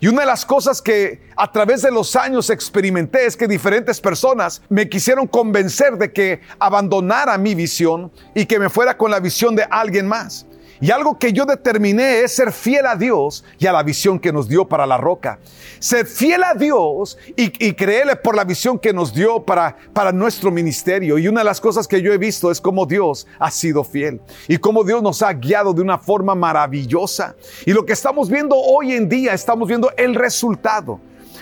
Y 0.00 0.08
una 0.08 0.22
de 0.22 0.26
las 0.26 0.46
cosas 0.46 0.80
que 0.80 1.20
a 1.36 1.52
través 1.52 1.82
de 1.82 1.90
los 1.90 2.16
años 2.16 2.48
experimenté 2.48 3.26
es 3.26 3.36
que 3.36 3.46
diferentes 3.46 4.00
personas 4.00 4.62
me 4.70 4.88
quisieron 4.88 5.26
convencer 5.26 5.98
de 5.98 6.10
que 6.10 6.40
abandonara 6.58 7.36
mi 7.36 7.54
visión 7.54 8.10
y 8.34 8.46
que 8.46 8.58
me 8.58 8.70
fuera 8.70 8.96
con 8.96 9.10
la 9.10 9.20
visión 9.20 9.54
de 9.54 9.66
alguien 9.70 10.08
más. 10.08 10.46
Y 10.80 10.90
algo 10.90 11.18
que 11.18 11.32
yo 11.32 11.44
determiné 11.44 12.20
es 12.20 12.34
ser 12.34 12.52
fiel 12.52 12.86
a 12.86 12.96
Dios 12.96 13.44
y 13.58 13.66
a 13.66 13.72
la 13.72 13.82
visión 13.82 14.18
que 14.18 14.32
nos 14.32 14.48
dio 14.48 14.66
para 14.66 14.86
la 14.86 14.96
roca. 14.96 15.38
Ser 15.78 16.06
fiel 16.06 16.42
a 16.42 16.54
Dios 16.54 17.18
y, 17.36 17.72
creerle 17.74 18.16
por 18.16 18.34
la 18.34 18.44
visión 18.44 18.78
que 18.78 18.92
nos 18.92 19.12
dio 19.12 19.44
para, 19.44 19.76
para 19.92 20.10
nuestro 20.10 20.50
ministerio. 20.50 21.18
Y 21.18 21.28
una 21.28 21.40
de 21.40 21.44
las 21.44 21.60
cosas 21.60 21.86
que 21.86 22.00
yo 22.00 22.12
he 22.12 22.18
visto 22.18 22.50
es 22.50 22.60
cómo 22.60 22.86
Dios 22.86 23.26
ha 23.38 23.50
sido 23.50 23.84
fiel 23.84 24.20
y 24.48 24.56
cómo 24.56 24.82
Dios 24.82 25.02
nos 25.02 25.22
ha 25.22 25.32
guiado 25.34 25.74
de 25.74 25.82
una 25.82 25.98
forma 25.98 26.34
maravillosa. 26.34 27.36
Y 27.66 27.72
lo 27.72 27.84
que 27.84 27.92
estamos 27.92 28.30
viendo 28.30 28.56
hoy 28.56 28.92
en 28.92 29.08
día, 29.08 29.34
estamos 29.34 29.68
viendo 29.68 29.92
el 29.98 30.14
resultado 30.14 31.00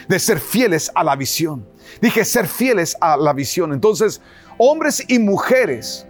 de 0.08 0.18
ser 0.18 0.40
fieles 0.40 0.90
a 0.94 1.04
la 1.04 1.14
visión. 1.14 1.64
Dije 2.00 2.24
ser 2.24 2.48
fieles 2.48 2.96
a 3.00 3.16
la 3.16 3.32
visión. 3.32 3.72
Entonces, 3.72 4.20
hombres 4.56 5.04
y 5.06 5.18
mujeres 5.18 6.06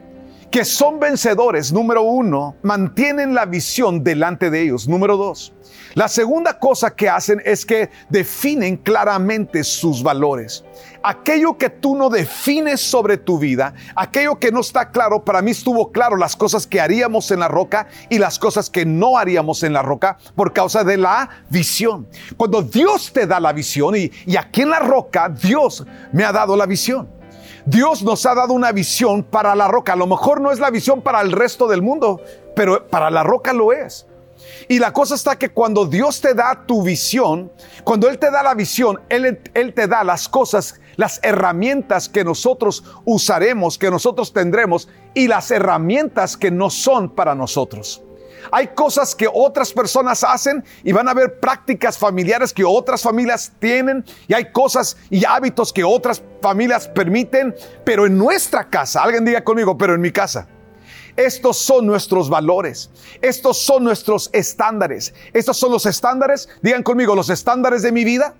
que 0.51 0.65
son 0.65 0.99
vencedores, 0.99 1.73
número 1.73 2.03
uno, 2.03 2.57
mantienen 2.63 3.35
la 3.35 3.47
visión 3.47 4.03
delante 4.03 4.51
de 4.51 4.63
ellos. 4.63 4.89
Número 4.89 5.17
dos, 5.17 5.53
la 5.95 6.09
segunda 6.09 6.59
cosa 6.59 6.95
que 6.95 7.09
hacen 7.09 7.43
es 7.45 7.67
que 7.67 7.91
definen 8.09 8.77
claramente 8.77 9.65
sus 9.65 10.03
valores. 10.03 10.65
Aquello 11.03 11.57
que 11.57 11.71
tú 11.71 11.97
no 11.97 12.09
defines 12.09 12.81
sobre 12.81 13.17
tu 13.17 13.39
vida, 13.39 13.75
aquello 13.95 14.39
que 14.39 14.51
no 14.51 14.61
está 14.61 14.91
claro, 14.91 15.25
para 15.25 15.43
mí 15.43 15.51
estuvo 15.51 15.93
claro 15.93 16.17
las 16.17 16.35
cosas 16.35 16.67
que 16.67 16.81
haríamos 16.81 17.31
en 17.31 17.41
la 17.41 17.49
roca 17.49 17.89
y 18.09 18.19
las 18.19 18.39
cosas 18.39 18.71
que 18.71 18.85
no 18.85 19.17
haríamos 19.17 19.63
en 19.63 19.73
la 19.73 19.83
roca 19.83 20.19
por 20.35 20.53
causa 20.53 20.83
de 20.85 20.97
la 20.97 21.29
visión. 21.51 22.07
Cuando 22.37 22.63
Dios 22.63 23.13
te 23.13 23.27
da 23.27 23.39
la 23.41 23.53
visión 23.53 23.95
y, 23.97 24.11
aquí 24.37 24.63
en 24.63 24.71
la 24.71 24.81
roca 24.81 25.29
Dios 25.29 25.85
me 26.13 26.25
ha 26.25 26.33
dado 26.33 26.57
la 26.57 26.67
visión. 26.67 27.18
Dios 27.69 28.03
nos 28.03 28.25
ha 28.25 28.35
dado 28.35 28.55
una 28.55 28.73
visión 28.73 29.23
para 29.23 29.55
la 29.55 29.69
roca. 29.69 29.93
A 29.93 29.97
lo 29.97 30.07
mejor 30.07 30.41
no 30.41 30.51
es 30.51 30.59
la 30.59 30.71
visión 30.71 31.03
para 31.03 31.21
el 31.21 31.33
resto 31.33 31.69
del 31.69 31.83
mundo, 31.83 32.19
pero 32.57 32.89
para 32.89 33.11
la 33.11 33.23
roca 33.23 33.53
lo 33.53 33.73
es. 33.73 34.07
Y 34.69 34.79
la 34.79 34.95
cosa 34.95 35.15
está 35.15 35.37
que 35.37 35.51
cuando 35.51 35.85
Dios 35.85 36.23
te 36.23 36.33
da 36.33 36.65
tu 36.65 36.83
visión, 36.83 37.53
cuando 37.85 38.09
Él 38.09 38.19
te 38.19 38.31
da 38.31 38.43
la 38.43 38.55
visión, 38.55 39.01
Él, 39.11 39.39
Él 39.53 39.75
te 39.75 39.87
da 39.87 40.03
las 40.03 40.31
cosas, 40.31 40.81
las 40.97 41.21
herramientas 41.23 42.09
que 42.09 42.25
nosotros 42.25 42.85
usaremos, 43.05 43.77
que 43.77 43.91
nosotros 43.91 44.33
tendremos, 44.33 44.89
y 45.13 45.29
las 45.29 45.51
herramientas 45.51 46.39
que 46.39 46.51
no 46.51 46.71
son 46.71 47.11
para 47.11 47.35
nosotros. 47.35 48.03
Hay 48.51 48.69
cosas 48.69 49.15
que 49.15 49.29
otras 49.33 49.73
personas 49.73 50.25
hacen 50.25 50.65
y 50.85 50.93
van 50.93 51.09
a 51.09 51.13
haber 51.13 51.41
prácticas 51.41 51.99
familiares 51.99 52.53
que 52.53 52.65
otras 52.65 53.03
familias 53.03 53.53
tienen 53.59 54.05
y 54.27 54.35
hay 54.35 54.53
cosas 54.53 54.97
y 55.11 55.25
hábitos 55.25 55.73
que 55.73 55.85
otras 55.85 56.23
familias 56.41 56.89
permiten, 56.89 57.55
pero 57.85 58.07
en 58.07 58.17
nuestra 58.17 58.69
casa, 58.69 59.03
alguien 59.03 59.25
diga 59.25 59.45
conmigo, 59.45 59.77
pero 59.77 59.95
en 59.95 60.01
mi 60.01 60.13
casa. 60.13 60.49
Estos 61.17 61.59
son 61.59 61.85
nuestros 61.85 62.31
valores, 62.31 62.91
estos 63.21 63.59
son 63.59 63.83
nuestros 63.83 64.31
estándares, 64.33 65.13
estos 65.33 65.57
son 65.57 65.73
los 65.73 65.85
estándares, 65.85 66.49
digan 66.63 66.85
conmigo, 66.85 67.17
los 67.17 67.29
estándares 67.29 67.83
de 67.83 67.91
mi 67.91 68.05
vida, 68.05 68.35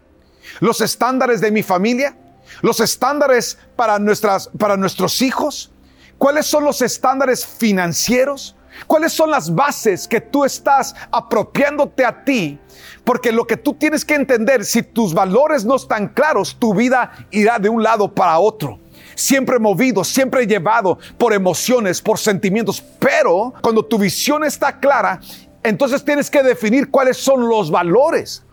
los 0.61 0.81
estándares 0.81 1.41
de 1.41 1.51
mi 1.51 1.65
familia, 1.65 2.17
los 2.63 2.79
estándares 2.79 3.59
para, 3.75 3.99
nuestras, 3.99 4.49
para 4.57 4.77
nuestros 4.77 5.23
hijos, 5.23 5.73
cuáles 6.19 6.47
son 6.47 6.65
los 6.65 6.81
estándares 6.81 7.45
financieros, 7.45 8.55
¿Cuáles 8.87 9.13
son 9.13 9.31
las 9.31 9.55
bases 9.55 10.07
que 10.07 10.21
tú 10.21 10.45
estás 10.45 10.95
apropiándote 11.11 12.05
a 12.05 12.25
ti? 12.25 12.59
Porque 13.05 13.33
lo 13.33 13.47
que 13.47 13.57
tú 13.57 13.75
tienes 13.75 14.05
que 14.05 14.15
entender, 14.15 14.65
si 14.65 14.83
tus 14.83 15.15
valores 15.15 15.65
no 15.65 15.77
están 15.77 16.09
claros, 16.09 16.57
tu 16.59 16.75
vida 16.75 17.13
irá 17.31 17.59
de 17.59 17.69
un 17.69 17.83
lado 17.83 18.15
para 18.15 18.39
otro. 18.39 18.79
Siempre 19.15 19.59
movido, 19.59 20.05
siempre 20.05 20.47
llevado 20.47 20.99
por 21.17 21.33
emociones, 21.33 22.01
por 22.01 22.19
sentimientos. 22.19 22.83
Pero 22.99 23.55
cuando 23.61 23.85
tu 23.85 23.99
visión 23.99 24.45
está 24.45 24.79
clara, 24.79 25.21
entonces 25.63 26.05
tienes 26.05 26.31
que 26.31 26.43
definir 26.43 26.91
cuáles 26.91 27.17
son 27.17 27.49
los 27.49 27.71
valores. 27.71 28.45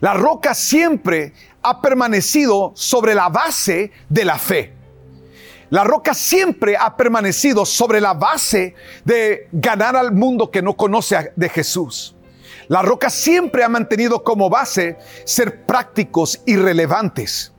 La 0.00 0.12
roca 0.12 0.54
siempre 0.54 1.32
ha 1.62 1.80
permanecido 1.80 2.72
sobre 2.74 3.14
la 3.14 3.28
base 3.30 3.90
de 4.08 4.24
la 4.24 4.38
fe. 4.38 4.74
La 5.70 5.84
roca 5.84 6.14
siempre 6.14 6.76
ha 6.76 6.96
permanecido 6.96 7.64
sobre 7.64 8.00
la 8.00 8.14
base 8.14 8.74
de 9.04 9.48
ganar 9.52 9.96
al 9.96 10.12
mundo 10.12 10.50
que 10.50 10.62
no 10.62 10.76
conoce 10.76 11.32
de 11.34 11.48
Jesús. 11.48 12.14
La 12.68 12.82
roca 12.82 13.10
siempre 13.10 13.64
ha 13.64 13.68
mantenido 13.68 14.22
como 14.22 14.50
base 14.50 14.98
ser 15.24 15.64
prácticos 15.64 16.40
y 16.46 16.56
relevantes. 16.56 17.53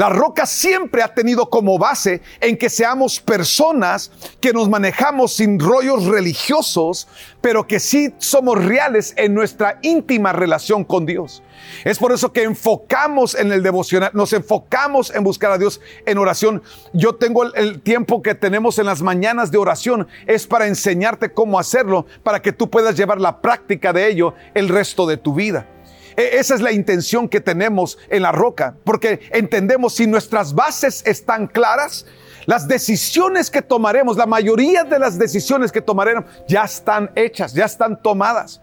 La 0.00 0.08
roca 0.08 0.46
siempre 0.46 1.02
ha 1.02 1.12
tenido 1.12 1.50
como 1.50 1.76
base 1.76 2.22
en 2.40 2.56
que 2.56 2.70
seamos 2.70 3.20
personas 3.20 4.10
que 4.40 4.54
nos 4.54 4.66
manejamos 4.66 5.34
sin 5.34 5.60
rollos 5.60 6.06
religiosos, 6.06 7.06
pero 7.42 7.66
que 7.66 7.78
sí 7.80 8.14
somos 8.16 8.64
reales 8.64 9.12
en 9.18 9.34
nuestra 9.34 9.78
íntima 9.82 10.32
relación 10.32 10.84
con 10.84 11.04
Dios. 11.04 11.42
Es 11.84 11.98
por 11.98 12.12
eso 12.12 12.32
que 12.32 12.44
enfocamos 12.44 13.34
en 13.34 13.52
el 13.52 13.62
devocional, 13.62 14.10
nos 14.14 14.32
enfocamos 14.32 15.14
en 15.14 15.22
buscar 15.22 15.50
a 15.50 15.58
Dios 15.58 15.82
en 16.06 16.16
oración. 16.16 16.62
Yo 16.94 17.16
tengo 17.16 17.44
el, 17.52 17.82
tiempo 17.82 18.22
que 18.22 18.34
tenemos 18.34 18.78
en 18.78 18.86
las 18.86 19.02
mañanas 19.02 19.50
de 19.50 19.58
oración, 19.58 20.08
es 20.26 20.46
para 20.46 20.66
enseñarte 20.66 21.34
cómo 21.34 21.58
hacerlo, 21.58 22.06
para 22.22 22.40
que 22.40 22.52
tú 22.52 22.70
puedas 22.70 22.96
llevar 22.96 23.20
la 23.20 23.42
práctica 23.42 23.92
de 23.92 24.08
ello 24.08 24.32
el 24.54 24.70
resto 24.70 25.06
de 25.06 25.18
tu 25.18 25.34
vida. 25.34 25.66
E, 26.20 26.38
esa 26.38 26.54
es 26.54 26.60
la 26.60 26.72
intención 26.72 27.28
que 27.28 27.40
tenemos 27.40 27.96
en 28.10 28.22
la 28.22 28.32
roca, 28.32 28.74
porque 28.84 29.20
entendemos 29.32 29.94
si 29.94 30.06
nuestras 30.06 30.54
bases 30.54 31.02
están 31.06 31.46
claras, 31.46 32.04
las 32.44 32.68
decisiones 32.68 33.50
que 33.50 33.62
tomaremos, 33.62 34.18
la 34.18 34.26
mayoría 34.26 34.84
de 34.84 34.98
las 34.98 35.18
decisiones 35.18 35.72
que 35.72 35.80
tomaremos 35.80 36.24
ya 36.46 36.64
están 36.64 37.10
hechas, 37.14 37.54
ya 37.54 37.64
están 37.64 38.02
tomadas. 38.02 38.60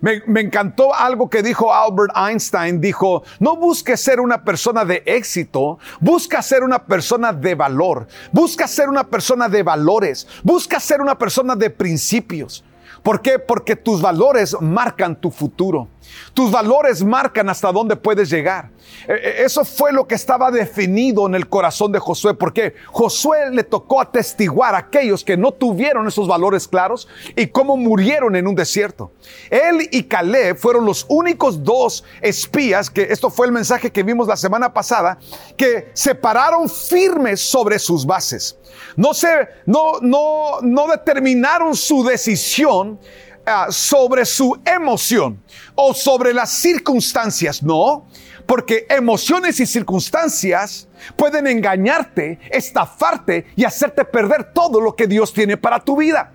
Me, 0.00 0.40
encantó 0.40 0.94
algo 0.94 1.28
que 1.28 1.42
dijo 1.42 1.72
Albert 1.72 2.14
Einstein. 2.16 2.80
Dijo, 2.80 3.22
no 3.38 3.56
busques 3.56 4.00
ser 4.00 4.18
una 4.18 4.42
persona 4.44 4.84
de 4.84 5.02
éxito, 5.04 5.78
busca 6.00 6.40
ser 6.40 6.62
una 6.64 6.84
persona 6.86 7.32
de 7.34 7.54
valor, 7.54 8.08
busca 8.32 8.66
ser 8.66 8.88
una 8.88 9.04
persona 9.04 9.48
de 9.48 9.62
valores, 9.62 10.26
busca 10.42 10.80
ser 10.80 11.02
una 11.02 11.18
persona 11.18 11.54
de 11.54 11.68
principios. 11.68 12.64
¿Por 13.02 13.20
qué? 13.22 13.38
Porque 13.38 13.76
tus 13.76 14.00
valores 14.02 14.56
marcan 14.60 15.18
tu 15.18 15.30
futuro. 15.30 15.88
Tus 16.34 16.50
valores 16.50 17.02
marcan 17.04 17.48
hasta 17.48 17.72
dónde 17.72 17.96
puedes 17.96 18.30
llegar. 18.30 18.70
E, 19.08 19.12
e, 19.12 19.44
eso 19.44 19.64
fue 19.64 19.92
lo 19.92 20.06
que 20.06 20.14
estaba 20.14 20.50
definido 20.50 21.26
en 21.26 21.34
el 21.34 21.48
corazón 21.48 21.92
de 21.92 21.98
Josué, 21.98 22.34
porque 22.34 22.74
Josué 22.86 23.50
le 23.50 23.64
tocó 23.64 24.00
atestiguar 24.00 24.74
a 24.74 24.78
aquellos 24.78 25.24
que 25.24 25.36
no 25.36 25.52
tuvieron 25.52 26.06
esos 26.06 26.28
valores 26.28 26.68
claros 26.68 27.08
y 27.36 27.46
cómo 27.48 27.76
murieron 27.76 28.36
en 28.36 28.46
un 28.46 28.54
desierto. 28.54 29.12
Él 29.50 29.88
y 29.90 30.04
Caleb 30.04 30.56
fueron 30.56 30.84
los 30.84 31.06
únicos 31.08 31.62
dos 31.62 32.04
espías, 32.20 32.90
que 32.90 33.02
esto 33.02 33.30
fue 33.30 33.46
el 33.46 33.52
mensaje 33.52 33.90
que 33.90 34.02
vimos 34.02 34.26
la 34.26 34.36
semana 34.36 34.72
pasada, 34.72 35.18
que 35.56 35.90
se 35.94 36.14
pararon 36.14 36.68
firmes 36.68 37.40
sobre 37.40 37.78
sus 37.78 38.06
bases. 38.06 38.58
No 38.96 39.14
se, 39.14 39.48
no, 39.66 40.00
no, 40.00 40.60
no 40.62 40.88
determinaron 40.88 41.74
su 41.74 42.04
decisión 42.04 42.98
ah, 43.46 43.68
sobre 43.70 44.24
su 44.24 44.60
emoción 44.64 45.42
o 45.74 45.94
sobre 45.94 46.34
las 46.34 46.50
circunstancias, 46.50 47.62
no, 47.62 48.06
porque 48.46 48.86
emociones 48.88 49.60
y 49.60 49.66
circunstancias 49.66 50.88
pueden 51.16 51.46
engañarte, 51.46 52.38
estafarte 52.50 53.46
y 53.56 53.64
hacerte 53.64 54.04
perder 54.04 54.52
todo 54.52 54.80
lo 54.80 54.96
que 54.96 55.06
Dios 55.06 55.32
tiene 55.32 55.56
para 55.56 55.78
tu 55.80 55.96
vida. 55.96 56.32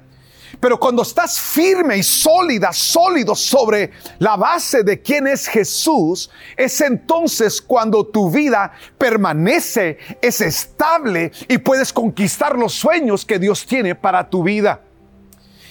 Pero 0.60 0.80
cuando 0.80 1.02
estás 1.02 1.40
firme 1.40 1.98
y 1.98 2.04
sólida, 2.04 2.72
sólido 2.72 3.36
sobre 3.36 3.92
la 4.20 4.36
base 4.36 4.84
de 4.84 5.02
quién 5.02 5.28
es 5.28 5.48
Jesús, 5.48 6.30
es 6.56 6.80
entonces 6.82 7.62
cuando 7.62 8.06
tu 8.06 8.32
vida 8.32 8.72
permanece, 8.98 9.98
es 10.22 10.42
estable 10.42 11.32
y 11.48 11.58
puedes 11.58 11.92
conquistar 11.92 12.58
los 12.58 12.74
sueños 12.74 13.26
que 13.26 13.40
Dios 13.40 13.66
tiene 13.66 13.96
para 13.96 14.30
tu 14.30 14.44
vida. 14.44 14.82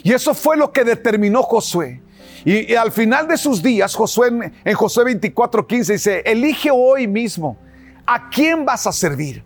Y 0.04 0.12
eso 0.12 0.32
fue 0.34 0.56
lo 0.56 0.70
que 0.70 0.84
determinó 0.84 1.42
Josué. 1.42 2.00
Y, 2.44 2.74
al 2.76 2.92
final 2.92 3.26
de 3.26 3.36
sus 3.36 3.60
días, 3.60 3.96
Josué 3.96 4.52
en, 4.64 4.74
Josué 4.74 5.04
24:15 5.18 5.92
dice, 5.92 6.22
elige 6.24 6.70
hoy 6.70 7.08
mismo 7.08 7.56
a 8.06 8.28
quién 8.30 8.64
vas 8.64 8.86
a 8.86 8.92
servir 8.92 9.42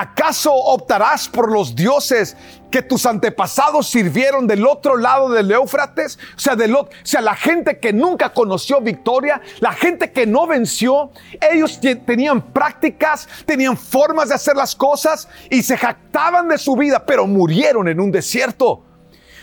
¿Acaso 0.00 0.54
optarás 0.54 1.28
por 1.28 1.50
los 1.50 1.74
dioses 1.74 2.36
que 2.70 2.82
tus 2.82 3.04
antepasados 3.04 3.88
sirvieron 3.88 4.46
del 4.46 4.64
otro 4.64 4.96
lado 4.96 5.28
del 5.28 5.50
Éufrates? 5.50 6.20
O 6.36 6.38
sea, 6.38 6.54
o 6.54 6.88
sea, 7.02 7.20
la 7.20 7.34
gente 7.34 7.80
que 7.80 7.92
nunca 7.92 8.32
conoció 8.32 8.80
victoria, 8.80 9.40
la 9.58 9.72
gente 9.72 10.12
que 10.12 10.24
no 10.24 10.46
venció, 10.46 11.10
ellos 11.40 11.80
tenían 12.06 12.40
prácticas, 12.52 13.28
tenían 13.44 13.76
formas 13.76 14.28
de 14.28 14.36
hacer 14.36 14.54
las 14.54 14.76
cosas 14.76 15.28
y 15.50 15.64
se 15.64 15.76
jactaban 15.76 16.46
de 16.46 16.58
su 16.58 16.76
vida, 16.76 17.04
pero 17.04 17.26
murieron 17.26 17.88
en 17.88 17.98
un 17.98 18.12
desierto. 18.12 18.84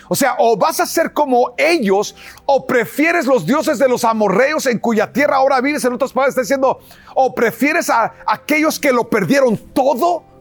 O 0.08 0.14
sea, 0.14 0.36
o 0.38 0.56
vas 0.56 0.80
a 0.80 0.86
ser 0.86 1.12
como 1.12 1.54
ellos, 1.56 2.14
o 2.44 2.66
prefieres 2.66 3.26
los 3.26 3.46
dioses 3.46 3.78
de 3.78 3.88
los 3.88 4.04
amorreos 4.04 4.66
en 4.66 4.78
cuya 4.78 5.12
tierra 5.12 5.36
ahora 5.36 5.60
vives. 5.60 5.84
En 5.84 5.92
otras 5.92 6.12
palabras, 6.12 6.32
está 6.32 6.42
diciendo, 6.42 6.80
o 7.14 7.34
prefieres 7.34 7.90
a 7.90 8.12
aquellos 8.26 8.78
que 8.78 8.92
lo 8.92 9.08
perdieron 9.08 9.56
todo 9.72 10.36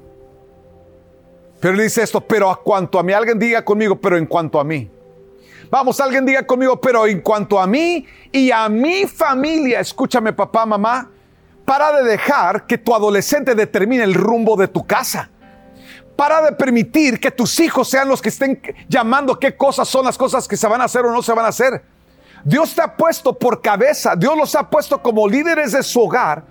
pero 1.66 1.74
él 1.74 1.82
dice 1.82 2.04
esto, 2.04 2.22
pero 2.22 2.52
a 2.52 2.62
cuanto 2.62 3.00
a 3.00 3.04
mí, 3.04 3.12
alguien 3.12 3.40
diga 3.40 3.66
conmigo, 3.66 3.96
pero 3.96 4.18
en 4.18 4.28
cuanto 4.28 4.60
a 4.60 4.64
mí. 4.64 4.88
Vamos, 5.72 6.00
alguien 6.00 6.24
diga 6.24 6.46
conmigo, 6.46 6.80
pero 6.80 7.08
en 7.08 7.22
cuanto 7.22 7.60
a 7.60 7.66
mí 7.66 8.06
y 8.32 8.52
a 8.52 8.70
mi 8.70 9.08
familia, 9.08 9.80
escúchame 9.80 10.32
papá, 10.32 10.68
mamá, 10.68 11.10
para 11.66 11.92
de 11.92 12.04
dejar 12.04 12.68
que 12.68 12.78
tu 12.78 12.94
adolescente 12.94 13.56
determine 13.56 14.04
el 14.04 14.14
rumbo 14.14 14.56
de 14.56 14.68
tu 14.68 14.86
casa. 14.86 15.32
Para 16.16 16.42
de 16.42 16.52
permitir 16.54 17.20
que 17.20 17.32
tus 17.32 17.60
hijos 17.60 17.90
sean 17.90 18.08
los 18.08 18.22
que 18.22 18.30
estén 18.30 18.62
llamando 18.88 19.38
qué 19.38 19.56
cosas 19.56 19.88
son 19.88 20.06
las 20.06 20.18
cosas 20.18 20.48
que 20.48 20.56
se 20.56 20.68
van 20.68 20.82
a 20.82 20.86
hacer 20.86 21.06
o 21.06 21.12
no 21.12 21.22
se 21.22 21.34
van 21.34 21.46
a 21.46 21.50
hacer. 21.50 21.84
Dios 22.44 22.76
te 22.76 22.82
ha 22.82 22.96
puesto 22.96 23.38
por 23.38 23.62
cabeza, 23.62 24.16
Dios 24.16 24.38
los 24.38 24.56
ha 24.56 24.70
puesto 24.70 25.02
como 25.02 25.28
líderes 25.28 25.72
de 25.72 25.82
su 25.82 26.02
hogar 26.02 26.44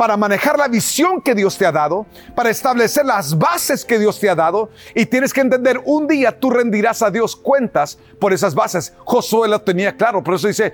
para 0.00 0.16
manejar 0.16 0.58
la 0.58 0.66
visión 0.66 1.20
que 1.20 1.34
Dios 1.34 1.58
te 1.58 1.66
ha 1.66 1.72
dado, 1.72 2.06
para 2.34 2.48
establecer 2.48 3.04
las 3.04 3.36
bases 3.36 3.84
que 3.84 3.98
Dios 3.98 4.18
te 4.18 4.30
ha 4.30 4.34
dado. 4.34 4.70
Y 4.94 5.04
tienes 5.04 5.30
que 5.30 5.42
entender, 5.42 5.78
un 5.84 6.06
día 6.06 6.38
tú 6.38 6.48
rendirás 6.48 7.02
a 7.02 7.10
Dios 7.10 7.36
cuentas 7.36 7.98
por 8.18 8.32
esas 8.32 8.54
bases. 8.54 8.94
Josué 9.04 9.46
lo 9.46 9.60
tenía 9.60 9.96
claro, 9.96 10.24
por 10.24 10.36
eso 10.36 10.48
dice, 10.48 10.72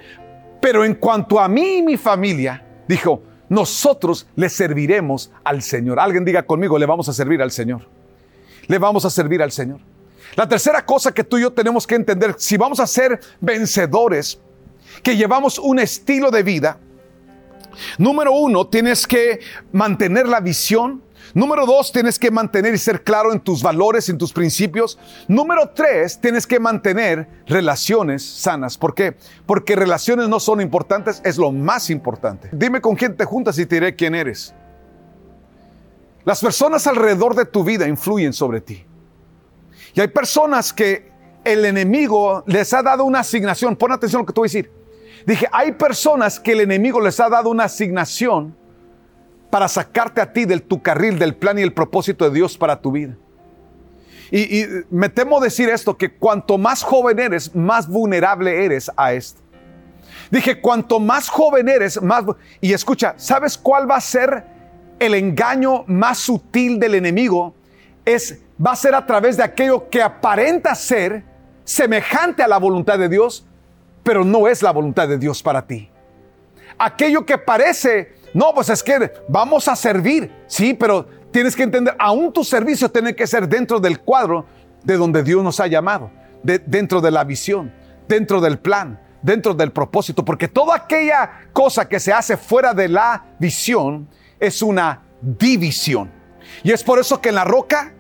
pero 0.61 0.85
en 0.85 0.95
cuanto 0.95 1.41
a 1.41 1.49
mí 1.49 1.79
y 1.79 1.83
mi 1.83 1.97
familia, 1.97 2.65
dijo, 2.87 3.21
nosotros 3.49 4.29
le 4.37 4.49
serviremos 4.49 5.33
al 5.43 5.61
Señor. 5.63 5.99
Alguien 5.99 6.25
diga 6.25 6.45
conmigo, 6.45 6.79
le 6.79 6.87
vamos 6.87 7.09
a 7.09 7.13
servir 7.13 7.43
al 7.43 7.51
Señor. 7.51 7.96
Le 8.67 8.79
vamos 8.79 9.05
a 9.05 9.11
servir 9.11 9.43
al 9.43 9.53
Señor. 9.53 9.81
La 10.35 10.49
tercera 10.49 10.85
cosa 10.85 11.13
que 11.13 11.25
tú 11.25 11.39
y 11.39 11.43
yo 11.43 11.53
tenemos 11.53 11.87
que 11.87 11.95
entender, 11.95 12.35
si 12.39 12.57
vamos 12.57 12.81
a 12.81 12.87
ser 12.87 13.21
vencedores, 13.41 14.41
que 15.03 15.17
llevamos 15.17 15.59
un 15.59 15.79
estilo 15.79 16.31
de 16.31 16.43
vida, 16.43 16.79
número 17.99 18.33
uno, 18.33 18.67
tienes 18.67 19.07
que 19.07 19.41
mantener 19.73 20.29
la 20.29 20.41
visión, 20.41 21.03
Número 21.35 21.67
dos, 21.67 21.93
tienes 21.93 22.19
que 22.19 22.31
mantener 22.31 22.75
y 22.75 22.79
ser 22.79 23.03
claro 23.03 23.33
en 23.33 23.41
tus 23.41 23.63
valores, 23.63 24.09
en 24.09 24.17
tus 24.17 24.33
principios. 24.33 24.99
Número 25.29 25.71
tres, 25.75 26.21
tienes 26.21 26.47
que 26.47 26.61
mantener 26.61 27.29
relaciones 27.47 28.25
sanas. 28.25 28.79
¿Por 28.79 28.95
qué? 28.95 29.17
Porque 29.45 29.77
relaciones 29.77 30.29
no 30.29 30.41
son 30.41 30.61
importantes, 30.61 31.21
es 31.25 31.37
lo 31.37 31.53
más 31.53 31.91
importante. 31.91 32.49
Dime 32.53 32.81
con 32.81 32.95
quién 32.97 33.17
te 33.17 33.25
juntas 33.25 33.59
y 33.59 33.67
te 33.67 33.77
diré 33.77 33.95
quién 33.95 34.15
eres. 34.15 34.55
Las 36.27 36.41
personas 36.41 36.85
alrededor 36.89 37.37
de 37.37 37.45
tu 37.47 37.63
vida 37.63 37.87
influyen 37.87 38.33
sobre 38.33 38.61
ti. 38.61 38.85
Y 39.95 40.01
hay 40.01 40.09
personas 40.09 40.73
que 40.73 41.13
el 41.45 41.65
enemigo 41.65 42.43
les 42.49 42.75
ha 42.75 42.83
dado 42.83 43.05
una 43.05 43.21
asignación. 43.21 43.77
Pon 43.77 43.93
atención 43.93 44.19
a 44.19 44.23
lo 44.23 44.27
que 44.27 44.33
te 44.33 44.41
voy 44.41 44.47
a 44.47 44.51
decir. 44.51 44.73
Dije, 45.25 45.47
hay 45.53 45.73
personas 45.73 46.41
que 46.41 46.51
el 46.53 46.63
enemigo 46.63 47.01
les 47.01 47.21
ha 47.21 47.29
dado 47.29 47.49
una 47.49 47.65
asignación 47.65 48.57
para 49.51 49.69
sacarte 49.69 50.21
a 50.21 50.33
ti 50.33 50.47
del 50.47 50.65
tu 50.65 50.83
carril, 50.83 51.17
del 51.17 51.37
plan 51.37 51.61
y 51.61 51.63
el 51.63 51.73
propósito 51.73 52.25
de 52.25 52.35
Dios 52.35 52.59
para 52.59 52.81
tu 52.81 52.91
vida. 52.91 53.17
Y, 54.33 54.65
me 54.91 55.09
temo 55.09 55.39
decir 55.39 55.69
esto, 55.69 55.97
que 55.97 56.13
cuanto 56.13 56.59
más 56.59 56.83
joven 56.83 57.21
eres, 57.21 57.55
más 57.55 57.87
vulnerable 57.87 58.65
eres 58.65 58.91
a 58.97 59.13
esto. 59.13 59.41
Dije, 60.33 60.61
cuanto 60.61 60.99
más 60.99 61.29
joven 61.29 61.69
eres, 61.69 62.03
más... 62.03 62.25
Y 62.61 62.73
escucha, 62.73 63.15
¿sabes 63.17 63.57
cuál 63.57 63.89
va 63.89 63.95
a 63.95 64.01
ser 64.01 64.56
el 64.99 65.15
engaño 65.15 65.85
más 65.87 66.19
sutil 66.19 66.79
del 66.79 66.95
enemigo? 66.95 67.55
Es, 68.05 68.41
va 68.65 68.73
a 68.73 68.77
ser 68.77 68.95
a 68.95 69.05
través 69.05 69.37
de 69.37 69.43
aquello 69.43 69.89
que 69.89 70.03
aparenta 70.03 70.75
ser 70.75 71.25
semejante 71.65 72.43
a 72.43 72.49
la 72.49 72.59
voluntad 72.59 72.99
de 72.99 73.09
Dios, 73.09 73.47
pero 74.03 74.25
no 74.25 74.47
es 74.49 74.63
la 74.63 74.73
voluntad 74.73 75.09
de 75.09 75.19
Dios 75.19 75.43
para 75.43 75.67
ti. 75.67 75.91
Aquello 76.79 77.25
que 77.25 77.39
parece 77.39 78.17
no, 78.37 78.53
pues 78.55 78.69
es 78.69 78.83
que 78.83 79.11
vamos 79.29 79.67
a 79.67 79.75
servir, 79.75 80.31
sí, 80.47 80.75
pero 80.75 81.07
tienes 81.31 81.57
que 81.57 81.63
entender, 81.63 81.97
aún 81.99 82.31
tu 82.35 82.45
servicio 82.45 82.91
tiene 82.91 83.17
que 83.17 83.27
ser 83.27 83.49
dentro 83.49 83.81
del 83.81 84.01
cuadro 84.01 84.45
de 84.85 84.99
donde 84.99 85.23
Dios 85.23 85.43
nos 85.43 85.59
ha 85.59 85.67
llamado, 85.67 86.11
dentro 86.43 87.01
de 87.01 87.11
la 87.11 87.25
visión, 87.25 87.73
dentro 88.07 88.43
del 88.43 88.59
plan, 88.59 89.01
dentro 89.23 89.55
del 89.55 89.73
propósito, 89.73 90.23
porque 90.23 90.49
toda 90.49 90.77
aquella 90.77 91.49
cosa 91.55 91.89
que 91.89 91.99
se 91.99 92.13
hace 92.13 92.37
fuera 92.37 92.75
de 92.75 92.89
la 92.89 93.25
visión 93.39 94.07
es 94.41 94.63
una 94.63 95.03
división. 95.21 96.13
Y 96.63 96.73
es 96.73 96.83
por 96.83 96.99
eso 96.99 97.21
que 97.21 97.31
en 97.31 97.35
la 97.35 97.45
roca 97.45 97.93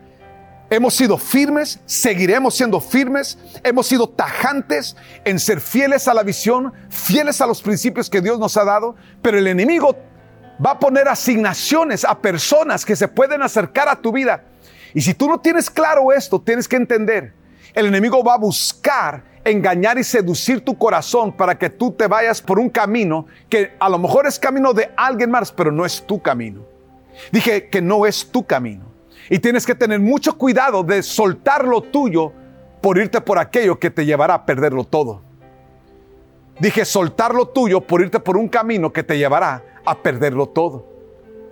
Hemos 0.68 0.94
sido 0.94 1.16
firmes, 1.16 1.78
seguiremos 1.86 2.56
siendo 2.56 2.80
firmes, 2.80 3.38
hemos 3.62 3.86
sido 3.86 4.08
tajantes 4.08 4.96
en 5.24 5.38
ser 5.38 5.60
fieles 5.60 6.08
a 6.08 6.14
la 6.14 6.24
visión, 6.24 6.72
fieles 6.88 7.40
a 7.40 7.46
los 7.46 7.62
principios 7.62 8.10
que 8.10 8.20
Dios 8.20 8.40
nos 8.40 8.56
ha 8.56 8.64
dado, 8.64 8.96
pero 9.22 9.38
el 9.38 9.46
enemigo 9.46 9.96
va 10.64 10.72
a 10.72 10.78
poner 10.80 11.06
asignaciones 11.06 12.04
a 12.04 12.18
personas 12.18 12.84
que 12.84 12.96
se 12.96 13.06
pueden 13.06 13.42
acercar 13.42 13.88
a 13.88 13.94
tu 13.94 14.10
vida. 14.10 14.42
Y 14.92 15.02
si 15.02 15.14
tú 15.14 15.28
no 15.28 15.38
tienes 15.38 15.70
claro 15.70 16.12
esto, 16.12 16.40
tienes 16.40 16.66
que 16.66 16.74
entender, 16.74 17.32
el 17.72 17.86
enemigo 17.86 18.24
va 18.24 18.34
a 18.34 18.38
buscar 18.38 19.22
engañar 19.46 19.96
y 19.96 20.04
seducir 20.04 20.64
tu 20.64 20.76
corazón 20.76 21.32
para 21.32 21.56
que 21.56 21.70
tú 21.70 21.92
te 21.92 22.08
vayas 22.08 22.42
por 22.42 22.58
un 22.58 22.68
camino 22.68 23.26
que 23.48 23.74
a 23.78 23.88
lo 23.88 23.98
mejor 23.98 24.26
es 24.26 24.38
camino 24.40 24.72
de 24.72 24.90
alguien 24.96 25.30
más, 25.30 25.52
pero 25.52 25.70
no 25.70 25.86
es 25.86 26.04
tu 26.04 26.20
camino. 26.20 26.62
Dije 27.30 27.68
que 27.68 27.80
no 27.80 28.06
es 28.06 28.30
tu 28.30 28.44
camino. 28.44 28.84
Y 29.30 29.38
tienes 29.38 29.64
que 29.64 29.74
tener 29.74 30.00
mucho 30.00 30.36
cuidado 30.36 30.82
de 30.82 31.02
soltar 31.02 31.64
lo 31.64 31.80
tuyo 31.80 32.32
por 32.80 32.98
irte 32.98 33.20
por 33.20 33.38
aquello 33.38 33.78
que 33.78 33.90
te 33.90 34.04
llevará 34.04 34.34
a 34.34 34.46
perderlo 34.46 34.84
todo. 34.84 35.22
Dije 36.58 36.84
soltar 36.84 37.34
lo 37.34 37.48
tuyo 37.48 37.80
por 37.80 38.00
irte 38.00 38.18
por 38.18 38.36
un 38.36 38.48
camino 38.48 38.92
que 38.92 39.04
te 39.04 39.16
llevará 39.16 39.62
a 39.84 39.96
perderlo 40.02 40.48
todo. 40.48 40.86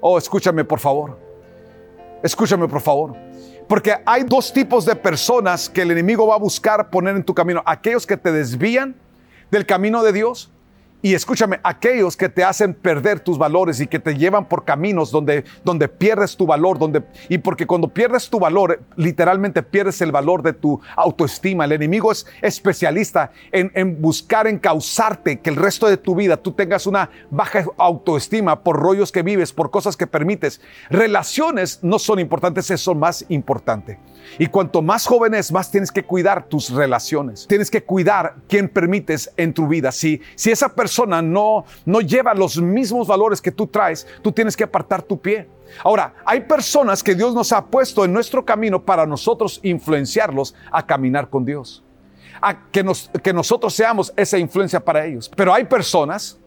Oh, 0.01 0.19
escúchame 0.19 0.65
por 0.65 0.81
favor. 0.81 1.19
Escúchame 2.23 2.67
por 2.67 2.81
favor. 2.81 3.15
Porque 3.69 3.97
hay 4.05 4.25
dos 4.25 4.53
tipos 4.53 4.85
de 4.85 4.95
personas 4.97 5.69
que 5.69 5.83
el 5.83 5.91
enemigo 5.91 6.27
va 6.27 6.35
a 6.35 6.39
buscar 6.39 6.91
poner 6.91 7.17
en 7.17 7.25
tu 7.25 7.35
camino. 7.35 7.63
Aquellos 7.67 8.07
que 8.07 8.17
te 8.17 8.31
desvían 8.33 8.95
del 9.51 9.67
camino 9.67 10.03
de 10.03 10.13
Dios 10.13 10.51
y 11.05 11.13
escúchame, 11.13 11.61
aquellos 11.63 12.17
que 12.17 12.31
te 12.31 12.43
hacen 12.43 12.73
perder 12.73 13.21
tus 13.21 13.37
valores 13.37 13.79
y 13.79 13.87
que 13.87 13.99
te 13.99 14.17
llevan 14.17 14.49
por 14.49 14.65
caminos 14.65 15.11
donde, 15.11 15.45
donde 15.63 15.87
pierdes 15.87 16.35
tu 16.35 16.47
valor, 16.47 16.79
donde, 16.79 17.03
y 17.29 17.37
porque 17.37 17.67
cuando 17.67 17.89
pierdes 17.89 18.31
tu 18.31 18.41
valor, 18.41 18.81
literalmente 18.97 19.63
pierdes 19.63 20.01
el 20.01 20.13
valor 20.13 20.43
de 20.43 20.55
tu 20.55 20.81
autoestima. 20.97 21.67
El 21.67 21.73
enemigo 21.73 22.11
es 22.11 22.27
especialista 22.41 23.33
en, 23.53 23.71
en 23.75 24.01
buscar, 24.01 24.47
en 24.47 24.59
causarte 24.59 25.41
que 25.41 25.51
el 25.51 25.57
resto 25.57 25.89
de 25.89 25.99
tu 25.99 26.15
vida 26.15 26.39
tú 26.39 26.53
tengas 26.53 26.87
una 26.87 27.11
baja 27.31 27.67
autoestima 27.77 28.65
por 28.65 28.81
rollos 28.81 29.13
que 29.13 29.23
vives, 29.23 29.53
por 29.53 29.71
cosas 29.71 29.99
que 29.99 30.07
permites. 30.07 30.63
Relaciones 30.89 31.81
no 31.83 31.99
son 31.99 32.19
importantes, 32.19 32.71
eso 32.71 32.93
es 32.93 32.97
más 32.97 33.27
importante. 33.29 33.99
Y 34.39 34.47
cuanto 34.47 34.83
más 34.83 35.07
jóvenes, 35.07 35.53
más 35.53 35.71
tienes 35.71 35.93
que 35.93 36.03
cuidar 36.03 36.47
tus 36.49 36.71
relaciones. 36.71 37.47
Tienes 37.47 37.71
que 37.71 37.83
cuidar 37.83 38.37
quién 38.49 38.69
permites 38.69 39.31
en 39.37 39.53
tu 39.53 39.69
vida. 39.69 39.93
Si, 39.93 40.21
si 40.35 40.51
esa 40.51 40.75
persona 40.75 41.23
no, 41.23 41.65
no 41.85 42.01
lleva 42.01 42.35
los 42.35 42.61
mismos 42.61 43.07
valores 43.07 43.41
que 43.41 43.53
tú 43.53 43.67
traes, 43.67 44.07
tú 44.23 44.33
tienes 44.33 44.57
que 44.57 44.65
apartar 44.65 45.03
tu 45.03 45.21
pie. 45.21 45.49
Ahora, 45.83 46.15
hay 46.25 46.41
personas 46.41 47.03
que 47.03 47.15
Dios 47.15 47.35
nos 47.35 47.53
ha 47.53 47.65
puesto 47.65 48.05
en 48.05 48.13
nuestro 48.13 48.45
camino 48.45 48.83
para 48.83 49.07
nosotros 49.07 49.61
influenciarlos 49.63 50.55
a 50.71 50.85
caminar 50.85 51.29
con 51.29 51.45
Dios. 51.45 51.83
A 52.41 52.71
que, 52.71 52.83
nos, 52.83 53.11
que 53.23 53.33
nosotros 53.33 53.75
seamos 53.75 54.13
esa 54.17 54.39
influencia 54.39 54.81
para 54.81 55.05
ellos. 55.05 55.31
Pero 55.35 55.53
hay 55.53 55.65
personas 55.65 56.39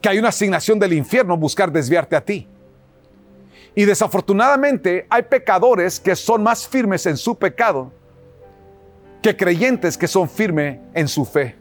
que 0.00 0.08
hay 0.08 0.18
una 0.18 0.28
asignación 0.28 0.78
del 0.78 0.92
infierno 0.92 1.36
buscar 1.36 1.70
desviarte 1.70 2.16
a 2.16 2.20
ti. 2.20 2.46
Y 3.74 3.84
desafortunadamente 3.84 5.06
hay 5.08 5.22
pecadores 5.22 6.00
que 6.00 6.16
son 6.16 6.42
más 6.42 6.66
firmes 6.66 7.06
en 7.06 7.16
su 7.16 7.36
pecado 7.36 7.92
que 9.22 9.36
creyentes 9.36 9.98
que 9.98 10.08
son 10.08 10.28
firmes 10.28 10.78
en 10.94 11.06
su 11.06 11.24
fe. 11.24 11.56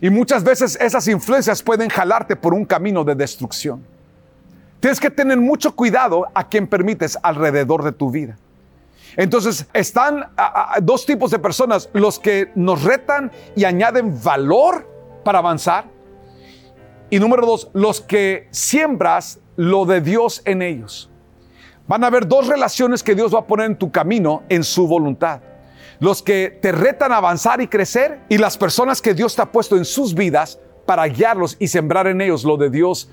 Y 0.00 0.10
muchas 0.10 0.44
veces 0.44 0.78
esas 0.80 1.06
influencias 1.08 1.62
pueden 1.62 1.88
jalarte 1.88 2.36
por 2.36 2.54
un 2.54 2.64
camino 2.64 3.04
de 3.04 3.14
destrucción. 3.14 3.84
Tienes 4.80 5.00
que 5.00 5.10
tener 5.10 5.38
mucho 5.38 5.74
cuidado 5.74 6.26
a 6.34 6.48
quien 6.48 6.66
permites 6.66 7.18
alrededor 7.22 7.82
de 7.82 7.92
tu 7.92 8.10
vida. 8.10 8.36
Entonces 9.16 9.66
están 9.72 10.30
dos 10.82 11.04
tipos 11.04 11.30
de 11.30 11.38
personas, 11.38 11.88
los 11.92 12.18
que 12.18 12.52
nos 12.54 12.84
retan 12.84 13.32
y 13.56 13.64
añaden 13.64 14.22
valor 14.22 14.88
para 15.24 15.40
avanzar. 15.40 15.86
Y 17.10 17.18
número 17.18 17.46
dos, 17.46 17.70
los 17.72 18.00
que 18.00 18.48
siembras 18.50 19.40
lo 19.56 19.86
de 19.86 20.00
Dios 20.00 20.42
en 20.44 20.62
ellos. 20.62 21.10
Van 21.86 22.04
a 22.04 22.08
haber 22.08 22.28
dos 22.28 22.46
relaciones 22.46 23.02
que 23.02 23.14
Dios 23.14 23.34
va 23.34 23.40
a 23.40 23.46
poner 23.46 23.66
en 23.66 23.78
tu 23.78 23.90
camino 23.90 24.42
en 24.50 24.62
su 24.62 24.86
voluntad. 24.86 25.40
Los 26.00 26.22
que 26.22 26.58
te 26.60 26.70
retan 26.70 27.12
a 27.12 27.16
avanzar 27.16 27.60
y 27.62 27.66
crecer 27.66 28.20
y 28.28 28.36
las 28.36 28.58
personas 28.58 29.00
que 29.00 29.14
Dios 29.14 29.34
te 29.34 29.42
ha 29.42 29.50
puesto 29.50 29.76
en 29.76 29.86
sus 29.86 30.14
vidas 30.14 30.60
para 30.84 31.06
guiarlos 31.06 31.56
y 31.58 31.68
sembrar 31.68 32.06
en 32.06 32.20
ellos 32.20 32.44
lo 32.44 32.56
de 32.56 32.68
Dios 32.68 33.10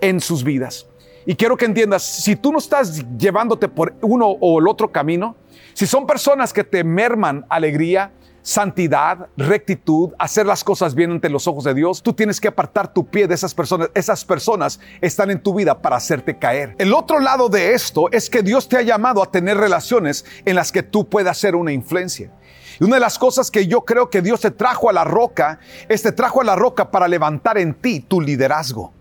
en 0.00 0.20
sus 0.20 0.44
vidas. 0.44 0.86
Y 1.26 1.34
quiero 1.34 1.56
que 1.56 1.64
entiendas, 1.64 2.02
si 2.02 2.36
tú 2.36 2.52
no 2.52 2.58
estás 2.58 3.04
llevándote 3.18 3.68
por 3.68 3.94
uno 4.00 4.28
o 4.28 4.60
el 4.60 4.68
otro 4.68 4.90
camino, 4.90 5.36
si 5.74 5.86
son 5.86 6.06
personas 6.06 6.52
que 6.52 6.64
te 6.64 6.82
merman 6.84 7.44
alegría, 7.50 8.12
santidad, 8.48 9.28
rectitud, 9.36 10.14
hacer 10.18 10.46
las 10.46 10.64
cosas 10.64 10.94
bien 10.94 11.10
ante 11.10 11.28
los 11.28 11.46
ojos 11.46 11.64
de 11.64 11.74
Dios, 11.74 12.02
tú 12.02 12.14
tienes 12.14 12.40
que 12.40 12.48
apartar 12.48 12.94
tu 12.94 13.06
pie 13.06 13.28
de 13.28 13.34
esas 13.34 13.52
personas. 13.52 13.90
Esas 13.94 14.24
personas 14.24 14.80
están 15.02 15.30
en 15.30 15.42
tu 15.42 15.52
vida 15.52 15.82
para 15.82 15.96
hacerte 15.96 16.38
caer. 16.38 16.74
El 16.78 16.94
otro 16.94 17.20
lado 17.20 17.50
de 17.50 17.74
esto 17.74 18.10
es 18.10 18.30
que 18.30 18.42
Dios 18.42 18.66
te 18.66 18.78
ha 18.78 18.82
llamado 18.82 19.22
a 19.22 19.30
tener 19.30 19.58
relaciones 19.58 20.24
en 20.46 20.56
las 20.56 20.72
que 20.72 20.82
tú 20.82 21.10
puedas 21.10 21.36
ser 21.36 21.56
una 21.56 21.72
influencia. 21.72 22.32
Y 22.80 22.84
una 22.84 22.94
de 22.96 23.00
las 23.00 23.18
cosas 23.18 23.50
que 23.50 23.66
yo 23.66 23.82
creo 23.82 24.08
que 24.08 24.22
Dios 24.22 24.40
te 24.40 24.50
trajo 24.50 24.88
a 24.88 24.94
la 24.94 25.04
roca, 25.04 25.58
es 25.86 26.00
te 26.00 26.12
trajo 26.12 26.40
a 26.40 26.44
la 26.44 26.56
roca 26.56 26.90
para 26.90 27.06
levantar 27.06 27.58
en 27.58 27.74
ti 27.74 28.00
tu 28.00 28.18
liderazgo. 28.18 28.94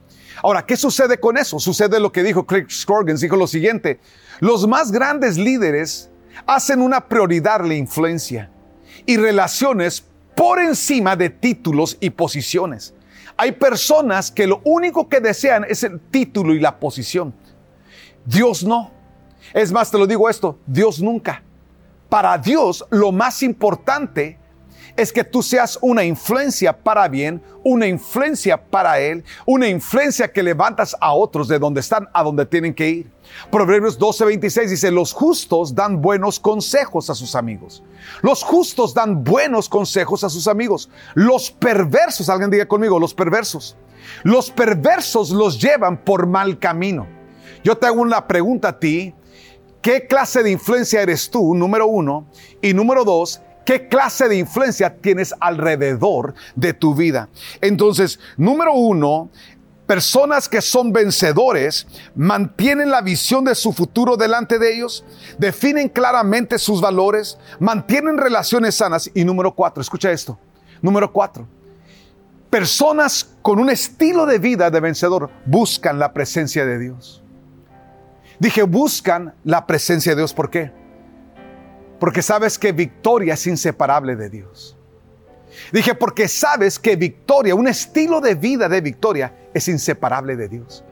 Ahora, 0.43 0.65
¿qué 0.65 0.75
sucede 0.75 1.21
con 1.21 1.37
eso? 1.37 1.57
Sucede 1.57 2.01
lo 2.01 2.11
que 2.11 2.21
dijo 2.21 2.45
Craig 2.45 2.69
Scorgens, 2.69 3.21
dijo 3.21 3.37
lo 3.37 3.47
siguiente, 3.47 4.01
los 4.41 4.67
más 4.67 4.91
grandes 4.91 5.37
líderes 5.37 6.09
hacen 6.45 6.81
una 6.81 7.07
prioridad 7.07 7.61
la 7.61 7.75
influencia 7.75 8.51
y 9.07 9.17
relaciones 9.17 10.05
por 10.35 10.59
encima 10.59 11.15
de 11.15 11.31
títulos 11.31 11.97
y 11.99 12.11
posiciones. 12.11 12.93
Hay 13.35 13.53
personas 13.53 14.29
que 14.29 14.45
lo 14.45 14.61
único 14.63 15.09
que 15.09 15.19
desean 15.19 15.65
es 15.67 15.83
el 15.83 15.99
título 15.99 16.53
y 16.53 16.59
la 16.59 16.79
posición. 16.79 17.33
Dios 18.25 18.63
no. 18.63 18.91
Es 19.53 19.71
más, 19.71 19.89
te 19.89 19.97
lo 19.97 20.05
digo 20.05 20.29
esto, 20.29 20.59
Dios 20.67 21.01
nunca. 21.01 21.41
Para 22.09 22.37
Dios 22.37 22.85
lo 22.91 23.11
más 23.11 23.41
importante 23.41 24.37
es 24.97 25.13
que 25.13 25.23
tú 25.23 25.43
seas 25.43 25.77
una 25.81 26.03
influencia 26.03 26.75
para 26.75 27.07
bien, 27.07 27.41
una 27.63 27.85
influencia 27.85 28.57
para 28.57 28.99
Él, 28.99 29.23
una 29.45 29.67
influencia 29.67 30.31
que 30.31 30.41
levantas 30.41 30.95
a 30.99 31.13
otros 31.13 31.47
de 31.47 31.59
donde 31.59 31.81
están 31.81 32.09
a 32.13 32.23
donde 32.23 32.45
tienen 32.47 32.73
que 32.73 32.89
ir. 32.89 33.11
Proverbios 33.51 33.99
12:26 33.99 34.69
dice, 34.69 34.91
los 34.91 35.13
justos 35.13 35.75
dan 35.75 36.01
buenos 36.01 36.39
consejos 36.39 37.11
a 37.11 37.15
sus 37.15 37.35
amigos. 37.35 37.83
Los 38.21 38.43
justos 38.43 38.93
dan 38.95 39.23
buenos 39.23 39.69
consejos 39.69 40.23
a 40.23 40.29
sus 40.29 40.47
amigos. 40.47 40.89
Los 41.13 41.51
perversos, 41.51 42.27
alguien 42.29 42.49
diga 42.49 42.67
conmigo, 42.67 42.99
los 42.99 43.13
perversos. 43.13 43.77
Los 44.23 44.49
perversos 44.49 45.29
los 45.29 45.61
llevan 45.61 46.03
por 46.03 46.25
mal 46.25 46.57
camino. 46.57 47.07
Yo 47.63 47.77
te 47.77 47.85
hago 47.85 48.01
una 48.01 48.27
pregunta 48.27 48.69
a 48.69 48.79
ti. 48.79 49.13
¿Qué 49.81 50.07
clase 50.07 50.41
de 50.41 50.51
influencia 50.51 51.01
eres 51.01 51.29
tú? 51.29 51.53
Número 51.53 51.85
uno. 51.85 52.27
Y 52.61 52.73
número 52.73 53.03
dos, 53.03 53.41
¿Qué 53.67 53.89
clase 53.89 54.29
de 54.29 54.37
influencia 54.37 54.95
tienes 54.95 55.35
alrededor 55.41 56.35
de 56.55 56.73
tu 56.73 56.95
vida? 56.95 57.27
Entonces, 57.59 58.17
número 58.37 58.71
uno, 58.71 59.29
personas 59.85 60.47
que 60.47 60.61
son 60.61 60.93
vencedores 60.93 61.85
mantienen 62.15 62.89
la 62.89 63.01
visión 63.01 63.43
de 63.43 63.55
su 63.55 63.73
futuro 63.73 64.15
delante 64.15 64.57
de 64.57 64.73
ellos, 64.73 65.03
definen 65.37 65.89
claramente 65.89 66.59
sus 66.59 66.79
valores, 66.79 67.37
mantienen 67.59 68.17
relaciones 68.17 68.75
sanas. 68.75 69.11
Y 69.13 69.25
número 69.25 69.53
cuatro, 69.53 69.81
escucha 69.81 70.13
esto. 70.13 70.39
Número 70.81 71.11
cuatro, 71.11 71.45
personas 72.49 73.35
con 73.41 73.59
un 73.59 73.69
estilo 73.69 74.25
de 74.25 74.39
vida 74.39 74.71
de 74.71 74.79
vencedor 74.79 75.29
buscan 75.45 75.99
la 75.99 76.13
presencia 76.13 76.65
de 76.65 76.79
Dios. 76.79 77.21
Dije, 78.39 78.63
buscan 78.63 79.33
la 79.43 79.67
presencia 79.67 80.13
de 80.13 80.21
Dios. 80.21 80.33
¿Por 80.33 80.49
qué? 80.49 80.86
Porque 81.99 82.21
sabes 82.21 82.57
que 82.57 82.71
victoria 82.71 83.33
es 83.33 83.47
inseparable 83.47 84.15
de 84.15 84.29
Dios. 84.29 84.77
Dije, 85.71 85.95
porque 85.95 86.27
sabes 86.27 86.77
que 86.77 86.95
victoria, 86.95 87.55
un 87.55 87.67
estilo 87.67 88.21
de 88.21 88.35
vida 88.35 88.69
de 88.69 88.81
victoria, 88.81 89.33
es 89.53 89.67
inseparable 89.67 90.35
de 90.35 90.47
Dios. 90.47 90.83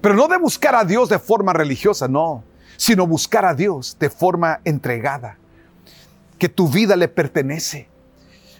Pero 0.00 0.14
no 0.14 0.28
de 0.28 0.38
buscar 0.38 0.74
a 0.74 0.84
Dios 0.84 1.08
de 1.08 1.18
forma 1.18 1.52
religiosa, 1.52 2.08
no, 2.08 2.42
sino 2.76 3.06
buscar 3.06 3.44
a 3.44 3.54
Dios 3.54 3.96
de 3.98 4.10
forma 4.10 4.60
entregada, 4.64 5.38
que 6.38 6.48
tu 6.48 6.68
vida 6.68 6.96
le 6.96 7.08
pertenece. 7.08 7.88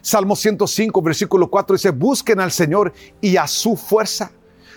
Salmo 0.01 0.37
105, 0.37 1.01
versículo 1.03 1.51
4 1.51 1.77
dice, 1.77 1.91
busquen 1.91 2.41
al 2.41 2.53
Señor 2.53 2.93
y 3.21 3.37
a 3.37 3.47
su 3.47 3.77
fuerza, 3.77 4.31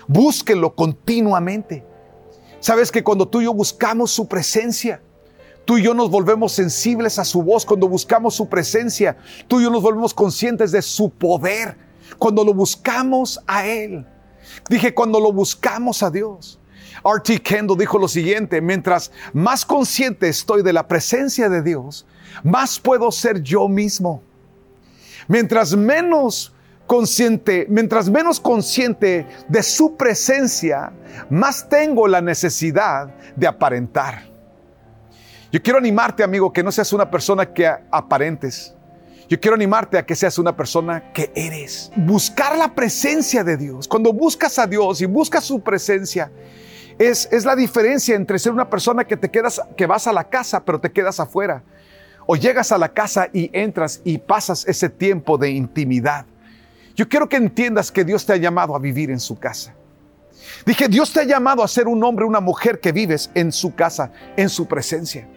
búsquenlo 0.07 0.73
continuamente. 0.73 1.85
Sabes 2.59 2.91
que 2.91 3.03
cuando 3.03 3.27
tú 3.27 3.41
y 3.41 3.43
yo 3.43 3.53
buscamos 3.53 4.11
su 4.11 4.27
presencia, 4.27 5.01
Tú 5.67 5.77
y 5.77 5.83
yo 5.83 5.93
nos 5.93 6.09
volvemos 6.09 6.53
sensibles 6.53 7.19
a 7.19 7.25
su 7.25 7.43
voz 7.43 7.65
cuando 7.65 7.89
buscamos 7.89 8.33
su 8.33 8.47
presencia. 8.47 9.17
Tú 9.49 9.59
y 9.59 9.65
yo 9.65 9.69
nos 9.69 9.81
volvemos 9.81 10.13
conscientes 10.13 10.71
de 10.71 10.81
su 10.81 11.09
poder 11.09 11.75
cuando 12.17 12.45
lo 12.45 12.53
buscamos 12.53 13.41
a 13.45 13.67
Él. 13.67 14.07
Dije, 14.69 14.93
cuando 14.93 15.19
lo 15.19 15.33
buscamos 15.33 16.03
a 16.03 16.09
Dios. 16.09 16.57
R.T. 17.03 17.41
Kendall 17.41 17.77
dijo 17.77 17.99
lo 17.99 18.07
siguiente, 18.07 18.61
mientras 18.61 19.11
más 19.33 19.65
consciente 19.65 20.29
estoy 20.29 20.63
de 20.63 20.71
la 20.71 20.87
presencia 20.87 21.49
de 21.49 21.61
Dios, 21.61 22.05
más 22.45 22.79
puedo 22.79 23.11
ser 23.11 23.43
yo 23.43 23.67
mismo. 23.67 24.23
Mientras 25.27 25.75
menos 25.75 26.53
consciente, 26.85 27.67
mientras 27.67 28.09
menos 28.09 28.39
consciente 28.39 29.27
de 29.49 29.63
su 29.63 29.97
presencia, 29.97 30.93
más 31.29 31.67
tengo 31.67 32.07
la 32.07 32.21
necesidad 32.21 33.13
de 33.35 33.47
aparentar. 33.47 34.36
Yo 35.51 35.61
quiero 35.61 35.79
animarte, 35.79 36.23
amigo, 36.23 36.51
que 36.51 36.61
no 36.61 36.71
seas 36.71 36.91
una 36.91 37.09
persona 37.09 37.53
que 37.53 37.67
aparentes. 37.89 38.75
Yo 39.29 39.39
quiero 39.39 39.55
animarte 39.55 39.97
a 39.97 40.05
que 40.05 40.15
seas 40.15 40.37
una 40.37 40.55
persona 40.55 41.11
que 41.13 41.31
eres. 41.35 41.91
Buscar 41.95 42.57
la 42.57 42.73
presencia 42.73 43.43
de 43.43 43.55
Dios. 43.55 43.87
Cuando 43.87 44.11
buscas 44.11 44.59
a 44.59 44.67
Dios 44.67 45.01
y 45.01 45.05
buscas 45.05 45.45
su 45.45 45.61
presencia, 45.61 46.31
es, 46.99 47.29
es 47.31 47.45
la 47.45 47.55
diferencia 47.55 48.15
entre 48.15 48.39
ser 48.39 48.51
una 48.51 48.69
persona 48.69 49.05
que 49.05 49.15
te 49.15 49.29
quedas, 49.29 49.61
que 49.77 49.85
vas 49.85 50.07
a 50.07 50.13
la 50.13 50.25
casa, 50.25 50.63
pero 50.63 50.79
te 50.79 50.91
quedas 50.91 51.19
afuera. 51.19 51.63
O 52.25 52.35
llegas 52.35 52.73
a 52.73 52.77
la 52.77 52.89
casa 52.89 53.29
y 53.31 53.49
entras 53.53 54.01
y 54.03 54.17
pasas 54.17 54.67
ese 54.67 54.89
tiempo 54.89 55.37
de 55.37 55.51
intimidad. 55.51 56.25
Yo 56.95 57.07
quiero 57.07 57.29
que 57.29 57.37
entiendas 57.37 57.91
que 57.91 58.03
Dios 58.03 58.25
te 58.25 58.33
ha 58.33 58.37
llamado 58.37 58.75
a 58.75 58.79
vivir 58.79 59.11
en 59.11 59.19
su 59.19 59.39
casa. 59.39 59.73
Dije, 60.65 60.87
Dios 60.87 61.11
te 61.13 61.21
ha 61.21 61.23
llamado 61.23 61.63
a 61.63 61.67
ser 61.67 61.87
un 61.87 62.03
hombre, 62.03 62.25
una 62.25 62.39
mujer 62.39 62.79
que 62.79 62.91
vives 62.91 63.29
en 63.33 63.51
su 63.51 63.75
casa, 63.75 64.11
en 64.35 64.49
su 64.49 64.67
presencia 64.67 65.27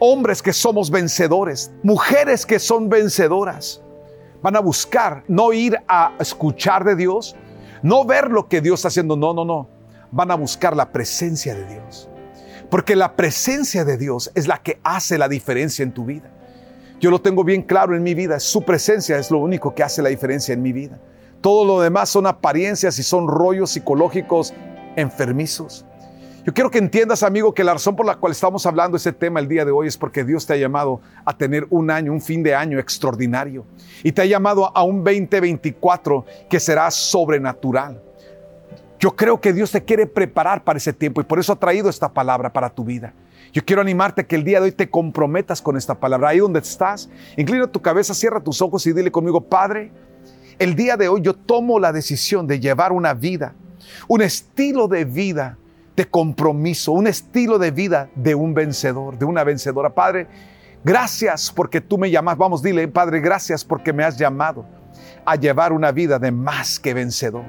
hombres 0.00 0.42
que 0.42 0.52
somos 0.52 0.90
vencedores, 0.90 1.70
mujeres 1.84 2.44
que 2.44 2.58
son 2.58 2.88
vencedoras. 2.88 3.80
Van 4.42 4.56
a 4.56 4.60
buscar 4.60 5.22
no 5.28 5.52
ir 5.52 5.78
a 5.86 6.14
escuchar 6.18 6.84
de 6.84 6.96
Dios, 6.96 7.36
no 7.82 8.04
ver 8.04 8.30
lo 8.30 8.48
que 8.48 8.60
Dios 8.60 8.80
está 8.80 8.88
haciendo, 8.88 9.14
no, 9.14 9.32
no, 9.32 9.44
no. 9.44 9.68
Van 10.10 10.30
a 10.30 10.34
buscar 10.34 10.74
la 10.74 10.90
presencia 10.90 11.54
de 11.54 11.66
Dios. 11.66 12.08
Porque 12.70 12.96
la 12.96 13.14
presencia 13.14 13.84
de 13.84 13.96
Dios 13.96 14.32
es 14.34 14.48
la 14.48 14.62
que 14.62 14.80
hace 14.82 15.18
la 15.18 15.28
diferencia 15.28 15.82
en 15.82 15.92
tu 15.92 16.06
vida. 16.06 16.30
Yo 16.98 17.10
lo 17.10 17.20
tengo 17.20 17.44
bien 17.44 17.62
claro 17.62 17.94
en 17.94 18.02
mi 18.02 18.14
vida, 18.14 18.40
su 18.40 18.64
presencia 18.64 19.18
es 19.18 19.30
lo 19.30 19.38
único 19.38 19.74
que 19.74 19.82
hace 19.82 20.02
la 20.02 20.08
diferencia 20.08 20.54
en 20.54 20.62
mi 20.62 20.72
vida. 20.72 20.98
Todo 21.40 21.64
lo 21.64 21.80
demás 21.80 22.10
son 22.10 22.26
apariencias 22.26 22.98
y 22.98 23.02
son 23.02 23.26
rollos 23.28 23.70
psicológicos 23.70 24.52
enfermizos. 24.96 25.86
Yo 26.44 26.54
quiero 26.54 26.70
que 26.70 26.78
entiendas, 26.78 27.22
amigo, 27.22 27.52
que 27.52 27.64
la 27.64 27.74
razón 27.74 27.96
por 27.96 28.06
la 28.06 28.16
cual 28.16 28.32
estamos 28.32 28.64
hablando 28.64 28.96
ese 28.96 29.12
tema 29.12 29.40
el 29.40 29.48
día 29.48 29.64
de 29.64 29.70
hoy 29.70 29.88
es 29.88 29.98
porque 29.98 30.24
Dios 30.24 30.46
te 30.46 30.54
ha 30.54 30.56
llamado 30.56 31.00
a 31.24 31.36
tener 31.36 31.66
un 31.68 31.90
año, 31.90 32.12
un 32.12 32.20
fin 32.20 32.42
de 32.42 32.54
año 32.54 32.78
extraordinario. 32.78 33.66
Y 34.02 34.12
te 34.12 34.22
ha 34.22 34.26
llamado 34.26 34.74
a 34.74 34.82
un 34.82 35.04
2024 35.04 36.24
que 36.48 36.58
será 36.58 36.90
sobrenatural. 36.90 38.02
Yo 38.98 39.14
creo 39.16 39.40
que 39.40 39.52
Dios 39.52 39.70
te 39.70 39.84
quiere 39.84 40.06
preparar 40.06 40.64
para 40.64 40.78
ese 40.78 40.92
tiempo 40.92 41.20
y 41.20 41.24
por 41.24 41.38
eso 41.38 41.52
ha 41.52 41.56
traído 41.56 41.88
esta 41.88 42.10
palabra 42.10 42.52
para 42.52 42.70
tu 42.70 42.84
vida. 42.84 43.14
Yo 43.52 43.64
quiero 43.64 43.82
animarte 43.82 44.26
que 44.26 44.36
el 44.36 44.44
día 44.44 44.60
de 44.60 44.66
hoy 44.66 44.72
te 44.72 44.88
comprometas 44.88 45.60
con 45.60 45.76
esta 45.76 45.98
palabra. 45.98 46.30
Ahí 46.30 46.38
donde 46.38 46.60
estás, 46.60 47.10
inclina 47.36 47.66
tu 47.66 47.80
cabeza, 47.80 48.14
cierra 48.14 48.40
tus 48.40 48.62
ojos 48.62 48.86
y 48.86 48.92
dile 48.92 49.10
conmigo, 49.10 49.40
Padre, 49.42 49.90
el 50.60 50.76
día 50.76 50.98
de 50.98 51.08
hoy 51.08 51.22
yo 51.22 51.32
tomo 51.32 51.80
la 51.80 51.90
decisión 51.90 52.46
de 52.46 52.60
llevar 52.60 52.92
una 52.92 53.14
vida, 53.14 53.54
un 54.06 54.20
estilo 54.20 54.88
de 54.88 55.06
vida 55.06 55.56
de 55.96 56.06
compromiso, 56.06 56.92
un 56.92 57.06
estilo 57.06 57.58
de 57.58 57.70
vida 57.70 58.10
de 58.14 58.34
un 58.34 58.52
vencedor, 58.52 59.18
de 59.18 59.24
una 59.24 59.42
vencedora. 59.42 59.88
Padre, 59.94 60.28
gracias 60.84 61.50
porque 61.50 61.80
tú 61.80 61.96
me 61.96 62.10
llamas. 62.10 62.36
Vamos, 62.36 62.62
dile, 62.62 62.86
Padre, 62.88 63.20
gracias 63.20 63.64
porque 63.64 63.90
me 63.94 64.04
has 64.04 64.18
llamado 64.18 64.66
a 65.24 65.34
llevar 65.34 65.72
una 65.72 65.92
vida 65.92 66.18
de 66.18 66.30
más 66.30 66.78
que 66.78 66.92
vencedor. 66.92 67.44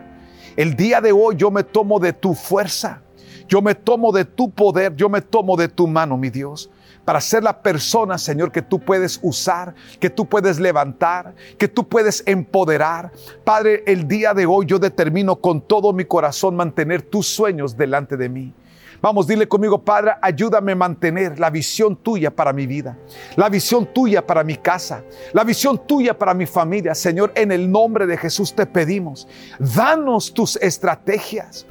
El 0.56 0.78
día 0.78 1.02
de 1.02 1.12
hoy 1.12 1.36
yo 1.36 1.52
me 1.52 1.66
tomo 1.66 2.00
de 2.00 2.14
tu 2.14 2.34
fuerza, 2.34 3.02
yo 3.50 3.62
me 3.62 3.76
tomo 3.76 4.14
de 4.14 4.24
tu 4.24 4.50
poder, 4.52 4.96
yo 4.96 5.10
me 5.10 5.22
tomo 5.22 5.58
de 5.58 5.68
tu 5.68 5.86
mano, 5.86 6.16
mi 6.16 6.30
Dios 6.30 6.72
para 7.06 7.22
ser 7.22 7.44
la 7.44 7.62
persona, 7.62 8.18
Señor, 8.18 8.52
que 8.52 8.62
tú 8.62 8.80
puedes 8.80 9.20
usar, 9.22 9.74
que 10.00 10.10
tú 10.10 10.26
puedes 10.26 10.60
levantar, 10.60 11.34
que 11.58 11.68
tú 11.68 11.88
puedes 11.88 12.24
empoderar. 12.26 13.12
Padre, 13.44 13.84
el 13.88 14.08
día 14.08 14.34
de 14.34 14.46
hoy 14.46 14.66
yo 14.66 14.80
determino 14.80 15.36
con 15.38 15.62
todo 15.62 15.94
mi 15.94 16.06
corazón 16.06 16.56
mantener 16.56 17.02
tus 17.02 17.28
sueños 17.28 17.76
delante 17.76 18.18
de 18.18 18.30
mí. 18.30 18.54
Vamos, 19.02 19.26
dile 19.26 19.48
conmigo, 19.48 19.84
Padre, 19.84 20.12
ayúdame 20.22 20.74
a 20.74 20.76
mantener 20.76 21.40
la 21.40 21.50
visión 21.50 21.96
tuya 21.96 22.30
para 22.30 22.54
mi 22.54 22.68
vida, 22.68 22.98
la 23.36 23.50
visión 23.50 23.88
tuya 23.92 24.26
para 24.26 24.44
mi 24.44 24.58
casa, 24.58 25.04
la 25.34 25.44
visión 25.44 25.88
tuya 25.88 26.18
para 26.18 26.36
mi 26.36 26.46
familia. 26.46 26.94
Señor, 26.94 27.32
en 27.36 27.52
el 27.52 27.72
nombre 27.72 28.06
de 28.06 28.16
Jesús 28.16 28.54
te 28.54 28.68
pedimos, 28.68 29.28
danos 29.60 30.34
tus 30.34 30.56
estrategias. 30.58 31.66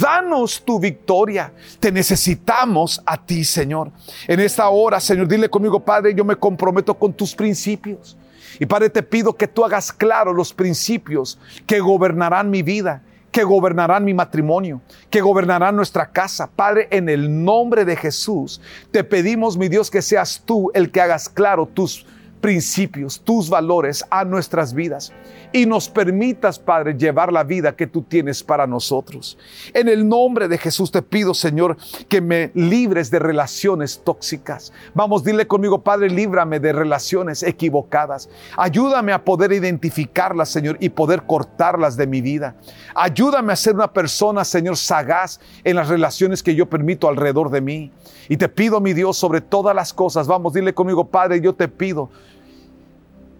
Danos 0.00 0.62
tu 0.64 0.80
victoria. 0.80 1.52
Te 1.78 1.92
necesitamos 1.92 3.02
a 3.04 3.22
ti, 3.22 3.44
Señor. 3.44 3.90
En 4.26 4.40
esta 4.40 4.66
hora, 4.70 4.98
Señor, 5.00 5.28
dile 5.28 5.50
conmigo, 5.50 5.80
Padre, 5.80 6.14
yo 6.14 6.24
me 6.24 6.36
comprometo 6.36 6.94
con 6.94 7.12
tus 7.12 7.34
principios. 7.34 8.16
Y 8.58 8.66
Padre, 8.66 8.88
te 8.88 9.02
pido 9.02 9.34
que 9.34 9.46
tú 9.46 9.64
hagas 9.64 9.92
claro 9.92 10.32
los 10.32 10.54
principios 10.54 11.38
que 11.66 11.80
gobernarán 11.80 12.48
mi 12.48 12.62
vida, 12.62 13.02
que 13.36 13.44
gobernarán 13.44 14.02
mi 14.02 14.14
matrimonio, 14.14 14.80
que 15.10 15.20
gobernarán 15.20 15.76
nuestra 15.76 16.10
casa. 16.10 16.48
Padre, 16.56 16.88
en 16.90 17.10
el 17.10 17.44
nombre 17.44 17.84
de 17.84 17.94
Jesús, 17.94 18.62
te 18.90 19.04
pedimos, 19.04 19.58
mi 19.58 19.68
Dios, 19.68 19.90
que 19.90 20.00
seas 20.00 20.40
tú 20.42 20.70
el 20.72 20.90
que 20.90 21.02
hagas 21.02 21.28
claro 21.28 21.66
tus 21.66 22.06
principios, 22.40 23.20
tus 23.20 23.50
valores 23.50 24.04
a 24.10 24.24
nuestras 24.24 24.74
vidas 24.74 25.12
y 25.52 25.66
nos 25.66 25.88
permitas, 25.88 26.58
Padre, 26.58 26.94
llevar 26.94 27.32
la 27.32 27.44
vida 27.44 27.74
que 27.74 27.86
tú 27.86 28.02
tienes 28.02 28.42
para 28.42 28.66
nosotros. 28.66 29.38
En 29.72 29.88
el 29.88 30.06
nombre 30.06 30.48
de 30.48 30.58
Jesús 30.58 30.90
te 30.90 31.02
pido, 31.02 31.34
Señor, 31.34 31.76
que 32.08 32.20
me 32.20 32.50
libres 32.54 33.10
de 33.10 33.18
relaciones 33.18 34.02
tóxicas. 34.04 34.72
Vamos, 34.94 35.24
dile 35.24 35.46
conmigo, 35.46 35.82
Padre, 35.82 36.10
líbrame 36.10 36.60
de 36.60 36.72
relaciones 36.72 37.42
equivocadas. 37.42 38.28
Ayúdame 38.56 39.12
a 39.12 39.24
poder 39.24 39.52
identificarlas, 39.52 40.50
Señor, 40.50 40.76
y 40.80 40.90
poder 40.90 41.22
cortarlas 41.22 41.96
de 41.96 42.06
mi 42.06 42.20
vida. 42.20 42.56
Ayúdame 42.94 43.52
a 43.52 43.56
ser 43.56 43.74
una 43.74 43.92
persona, 43.92 44.44
Señor, 44.44 44.76
sagaz 44.76 45.40
en 45.64 45.76
las 45.76 45.88
relaciones 45.88 46.42
que 46.42 46.54
yo 46.54 46.66
permito 46.68 47.08
alrededor 47.08 47.50
de 47.50 47.60
mí. 47.60 47.92
Y 48.28 48.36
te 48.36 48.48
pido, 48.48 48.80
mi 48.80 48.92
Dios, 48.92 49.16
sobre 49.16 49.40
todas 49.40 49.74
las 49.74 49.92
cosas, 49.92 50.26
vamos, 50.26 50.52
dile 50.52 50.74
conmigo, 50.74 51.06
Padre, 51.08 51.40
yo 51.40 51.54
te 51.54 51.68
pido 51.68 52.10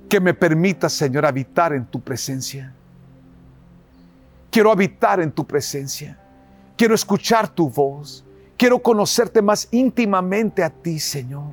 que 0.09 0.21
me 0.21 0.35
permitas, 0.35 0.93
Señor, 0.93 1.27
habitar 1.27 1.73
en 1.73 1.87
tu 1.87 2.01
presencia. 2.01 2.73
Quiero 4.51 4.71
habitar 4.71 5.21
en 5.21 5.33
tu 5.33 5.47
presencia. 5.47 6.19
Quiero 6.77 6.95
escuchar 6.95 7.49
tu 7.49 7.69
voz. 7.69 8.25
Quiero 8.57 8.79
conocerte 8.79 9.43
más 9.43 9.69
íntimamente 9.71 10.63
a 10.63 10.71
ti, 10.71 10.99
Señor. 10.99 11.53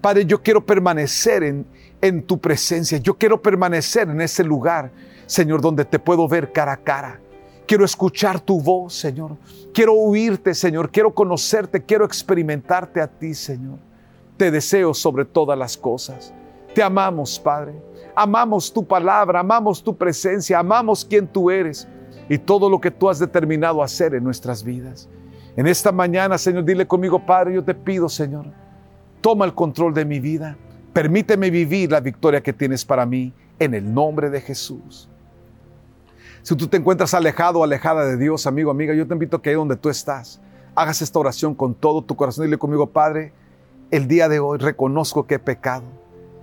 Padre, 0.00 0.24
yo 0.24 0.42
quiero 0.42 0.64
permanecer 0.64 1.44
en, 1.44 1.66
en 2.00 2.22
tu 2.22 2.38
presencia. 2.40 2.98
Yo 2.98 3.14
quiero 3.14 3.40
permanecer 3.40 4.08
en 4.08 4.20
ese 4.20 4.42
lugar, 4.42 4.90
Señor, 5.26 5.60
donde 5.60 5.84
te 5.84 5.98
puedo 5.98 6.26
ver 6.26 6.50
cara 6.50 6.72
a 6.72 6.76
cara. 6.76 7.20
Quiero 7.66 7.84
escuchar 7.84 8.40
tu 8.40 8.60
voz, 8.60 8.94
Señor. 8.94 9.36
Quiero 9.72 9.94
oírte, 9.94 10.54
Señor. 10.54 10.90
Quiero 10.90 11.14
conocerte. 11.14 11.84
Quiero 11.84 12.04
experimentarte 12.04 13.00
a 13.00 13.06
ti, 13.06 13.34
Señor. 13.34 13.78
Te 14.36 14.50
deseo 14.50 14.92
sobre 14.92 15.24
todas 15.24 15.56
las 15.56 15.76
cosas. 15.76 16.34
Te 16.74 16.82
amamos, 16.82 17.38
Padre. 17.38 17.74
Amamos 18.14 18.72
tu 18.72 18.84
palabra, 18.84 19.40
amamos 19.40 19.82
tu 19.82 19.96
presencia, 19.96 20.58
amamos 20.58 21.04
quien 21.04 21.26
tú 21.26 21.50
eres 21.50 21.88
y 22.28 22.38
todo 22.38 22.68
lo 22.68 22.80
que 22.80 22.90
tú 22.90 23.08
has 23.08 23.18
determinado 23.18 23.82
hacer 23.82 24.14
en 24.14 24.24
nuestras 24.24 24.62
vidas. 24.62 25.08
En 25.56 25.66
esta 25.66 25.92
mañana, 25.92 26.38
Señor, 26.38 26.64
dile 26.64 26.86
conmigo, 26.86 27.24
Padre, 27.24 27.54
yo 27.54 27.64
te 27.64 27.74
pido, 27.74 28.08
Señor, 28.08 28.46
toma 29.20 29.44
el 29.44 29.54
control 29.54 29.92
de 29.92 30.04
mi 30.04 30.18
vida. 30.18 30.56
Permíteme 30.92 31.50
vivir 31.50 31.90
la 31.90 32.00
victoria 32.00 32.42
que 32.42 32.52
tienes 32.52 32.84
para 32.84 33.04
mí 33.06 33.32
en 33.58 33.74
el 33.74 33.92
nombre 33.92 34.30
de 34.30 34.40
Jesús. 34.40 35.08
Si 36.42 36.56
tú 36.56 36.66
te 36.66 36.76
encuentras 36.76 37.14
alejado 37.14 37.60
o 37.60 37.64
alejada 37.64 38.04
de 38.04 38.16
Dios, 38.16 38.46
amigo, 38.46 38.70
amiga, 38.70 38.94
yo 38.94 39.06
te 39.06 39.14
invito 39.14 39.36
a 39.36 39.42
que 39.42 39.50
ahí 39.50 39.56
donde 39.56 39.76
tú 39.76 39.88
estás, 39.88 40.40
hagas 40.74 41.00
esta 41.00 41.18
oración 41.18 41.54
con 41.54 41.74
todo 41.74 42.02
tu 42.02 42.16
corazón. 42.16 42.44
Dile 42.44 42.58
conmigo, 42.58 42.86
Padre, 42.88 43.32
el 43.90 44.08
día 44.08 44.28
de 44.28 44.40
hoy 44.40 44.58
reconozco 44.58 45.26
que 45.26 45.36
he 45.36 45.38
pecado 45.38 46.01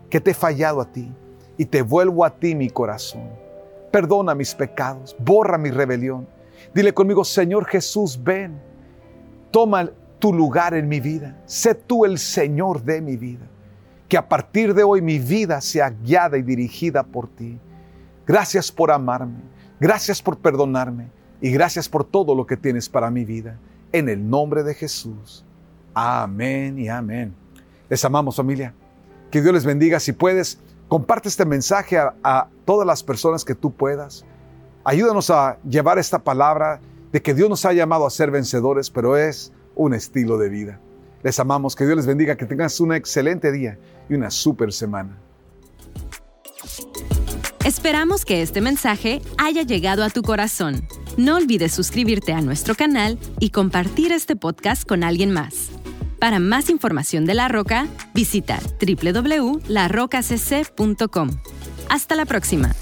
que 0.09 0.19
te 0.19 0.31
he 0.31 0.33
fallado 0.33 0.81
a 0.81 0.91
ti 0.91 1.11
y 1.57 1.65
te 1.65 1.81
vuelvo 1.81 2.25
a 2.25 2.29
ti 2.31 2.55
mi 2.55 2.69
corazón. 2.69 3.29
Perdona 3.91 4.35
mis 4.35 4.53
pecados, 4.55 5.15
borra 5.19 5.57
mi 5.57 5.71
rebelión. 5.71 6.27
Dile 6.73 6.93
conmigo, 6.93 7.23
Señor 7.23 7.65
Jesús, 7.65 8.19
ven, 8.21 8.59
toma 9.51 9.89
tu 10.19 10.33
lugar 10.33 10.73
en 10.73 10.87
mi 10.87 10.99
vida, 10.99 11.41
sé 11.45 11.73
tú 11.75 12.05
el 12.05 12.17
Señor 12.17 12.83
de 12.83 13.01
mi 13.01 13.17
vida. 13.17 13.47
Que 14.07 14.17
a 14.17 14.27
partir 14.27 14.73
de 14.73 14.83
hoy 14.83 15.01
mi 15.01 15.19
vida 15.19 15.61
sea 15.61 15.89
guiada 15.89 16.37
y 16.37 16.41
dirigida 16.41 17.03
por 17.03 17.27
ti. 17.27 17.59
Gracias 18.25 18.71
por 18.71 18.91
amarme, 18.91 19.39
gracias 19.79 20.21
por 20.21 20.37
perdonarme 20.37 21.07
y 21.41 21.51
gracias 21.51 21.87
por 21.87 22.03
todo 22.03 22.35
lo 22.35 22.45
que 22.45 22.57
tienes 22.57 22.89
para 22.89 23.09
mi 23.09 23.25
vida. 23.25 23.57
En 23.91 24.09
el 24.09 24.29
nombre 24.29 24.63
de 24.63 24.73
Jesús. 24.73 25.45
Amén 25.93 26.77
y 26.77 26.89
amén. 26.89 27.33
Les 27.89 28.03
amamos 28.05 28.35
familia. 28.35 28.73
Que 29.31 29.41
Dios 29.41 29.53
les 29.53 29.65
bendiga. 29.65 29.99
Si 29.99 30.13
puedes, 30.13 30.59
comparte 30.87 31.29
este 31.29 31.45
mensaje 31.45 31.97
a, 31.97 32.47
todas 32.65 32.85
las 32.85 33.03
personas 33.03 33.45
que 33.45 33.55
tú 33.55 33.71
puedas. 33.71 34.25
Ayúdanos 34.83 35.29
a 35.29 35.57
llevar 35.67 35.97
esta 35.97 36.19
palabra 36.19 36.81
de 37.11 37.21
que 37.21 37.33
Dios 37.33 37.49
nos 37.49 37.65
ha 37.65 37.73
llamado 37.73 38.05
a 38.05 38.09
ser 38.09 38.31
vencedores, 38.31 38.89
pero 38.89 39.17
es 39.17 39.51
un 39.75 39.93
estilo 39.93 40.37
de 40.37 40.49
vida. 40.49 40.79
Les 41.23 41.39
amamos, 41.39 41.75
que 41.75 41.85
Dios 41.85 41.97
les 41.97 42.05
bendiga, 42.05 42.35
que 42.37 42.45
tengas 42.45 42.79
un 42.79 42.93
excelente 42.93 43.51
día 43.51 43.77
y 44.09 44.13
una 44.13 44.29
super 44.29 44.71
semana. 44.71 45.17
Esperamos 47.65 48.25
que 48.25 48.41
este 48.41 48.61
mensaje 48.61 49.21
haya 49.37 49.63
llegado 49.63 50.03
a 50.03 50.09
tu 50.09 50.21
corazón. 50.21 50.87
No 51.17 51.35
olvides 51.35 51.73
suscribirte 51.73 52.33
a 52.33 52.41
nuestro 52.41 52.73
canal 52.73 53.19
y 53.39 53.49
compartir 53.49 54.11
este 54.11 54.35
podcast 54.35 54.87
con 54.87 55.03
alguien 55.03 55.31
más. 55.31 55.69
Para 56.19 56.39
más 56.39 56.69
información 56.69 57.25
de 57.25 57.33
La 57.33 57.47
Roca, 57.47 57.87
visita 58.13 58.59
www.larrocacc.com. 58.79 61.29
Hasta 61.89 62.15
la 62.15 62.25
próxima. 62.25 62.75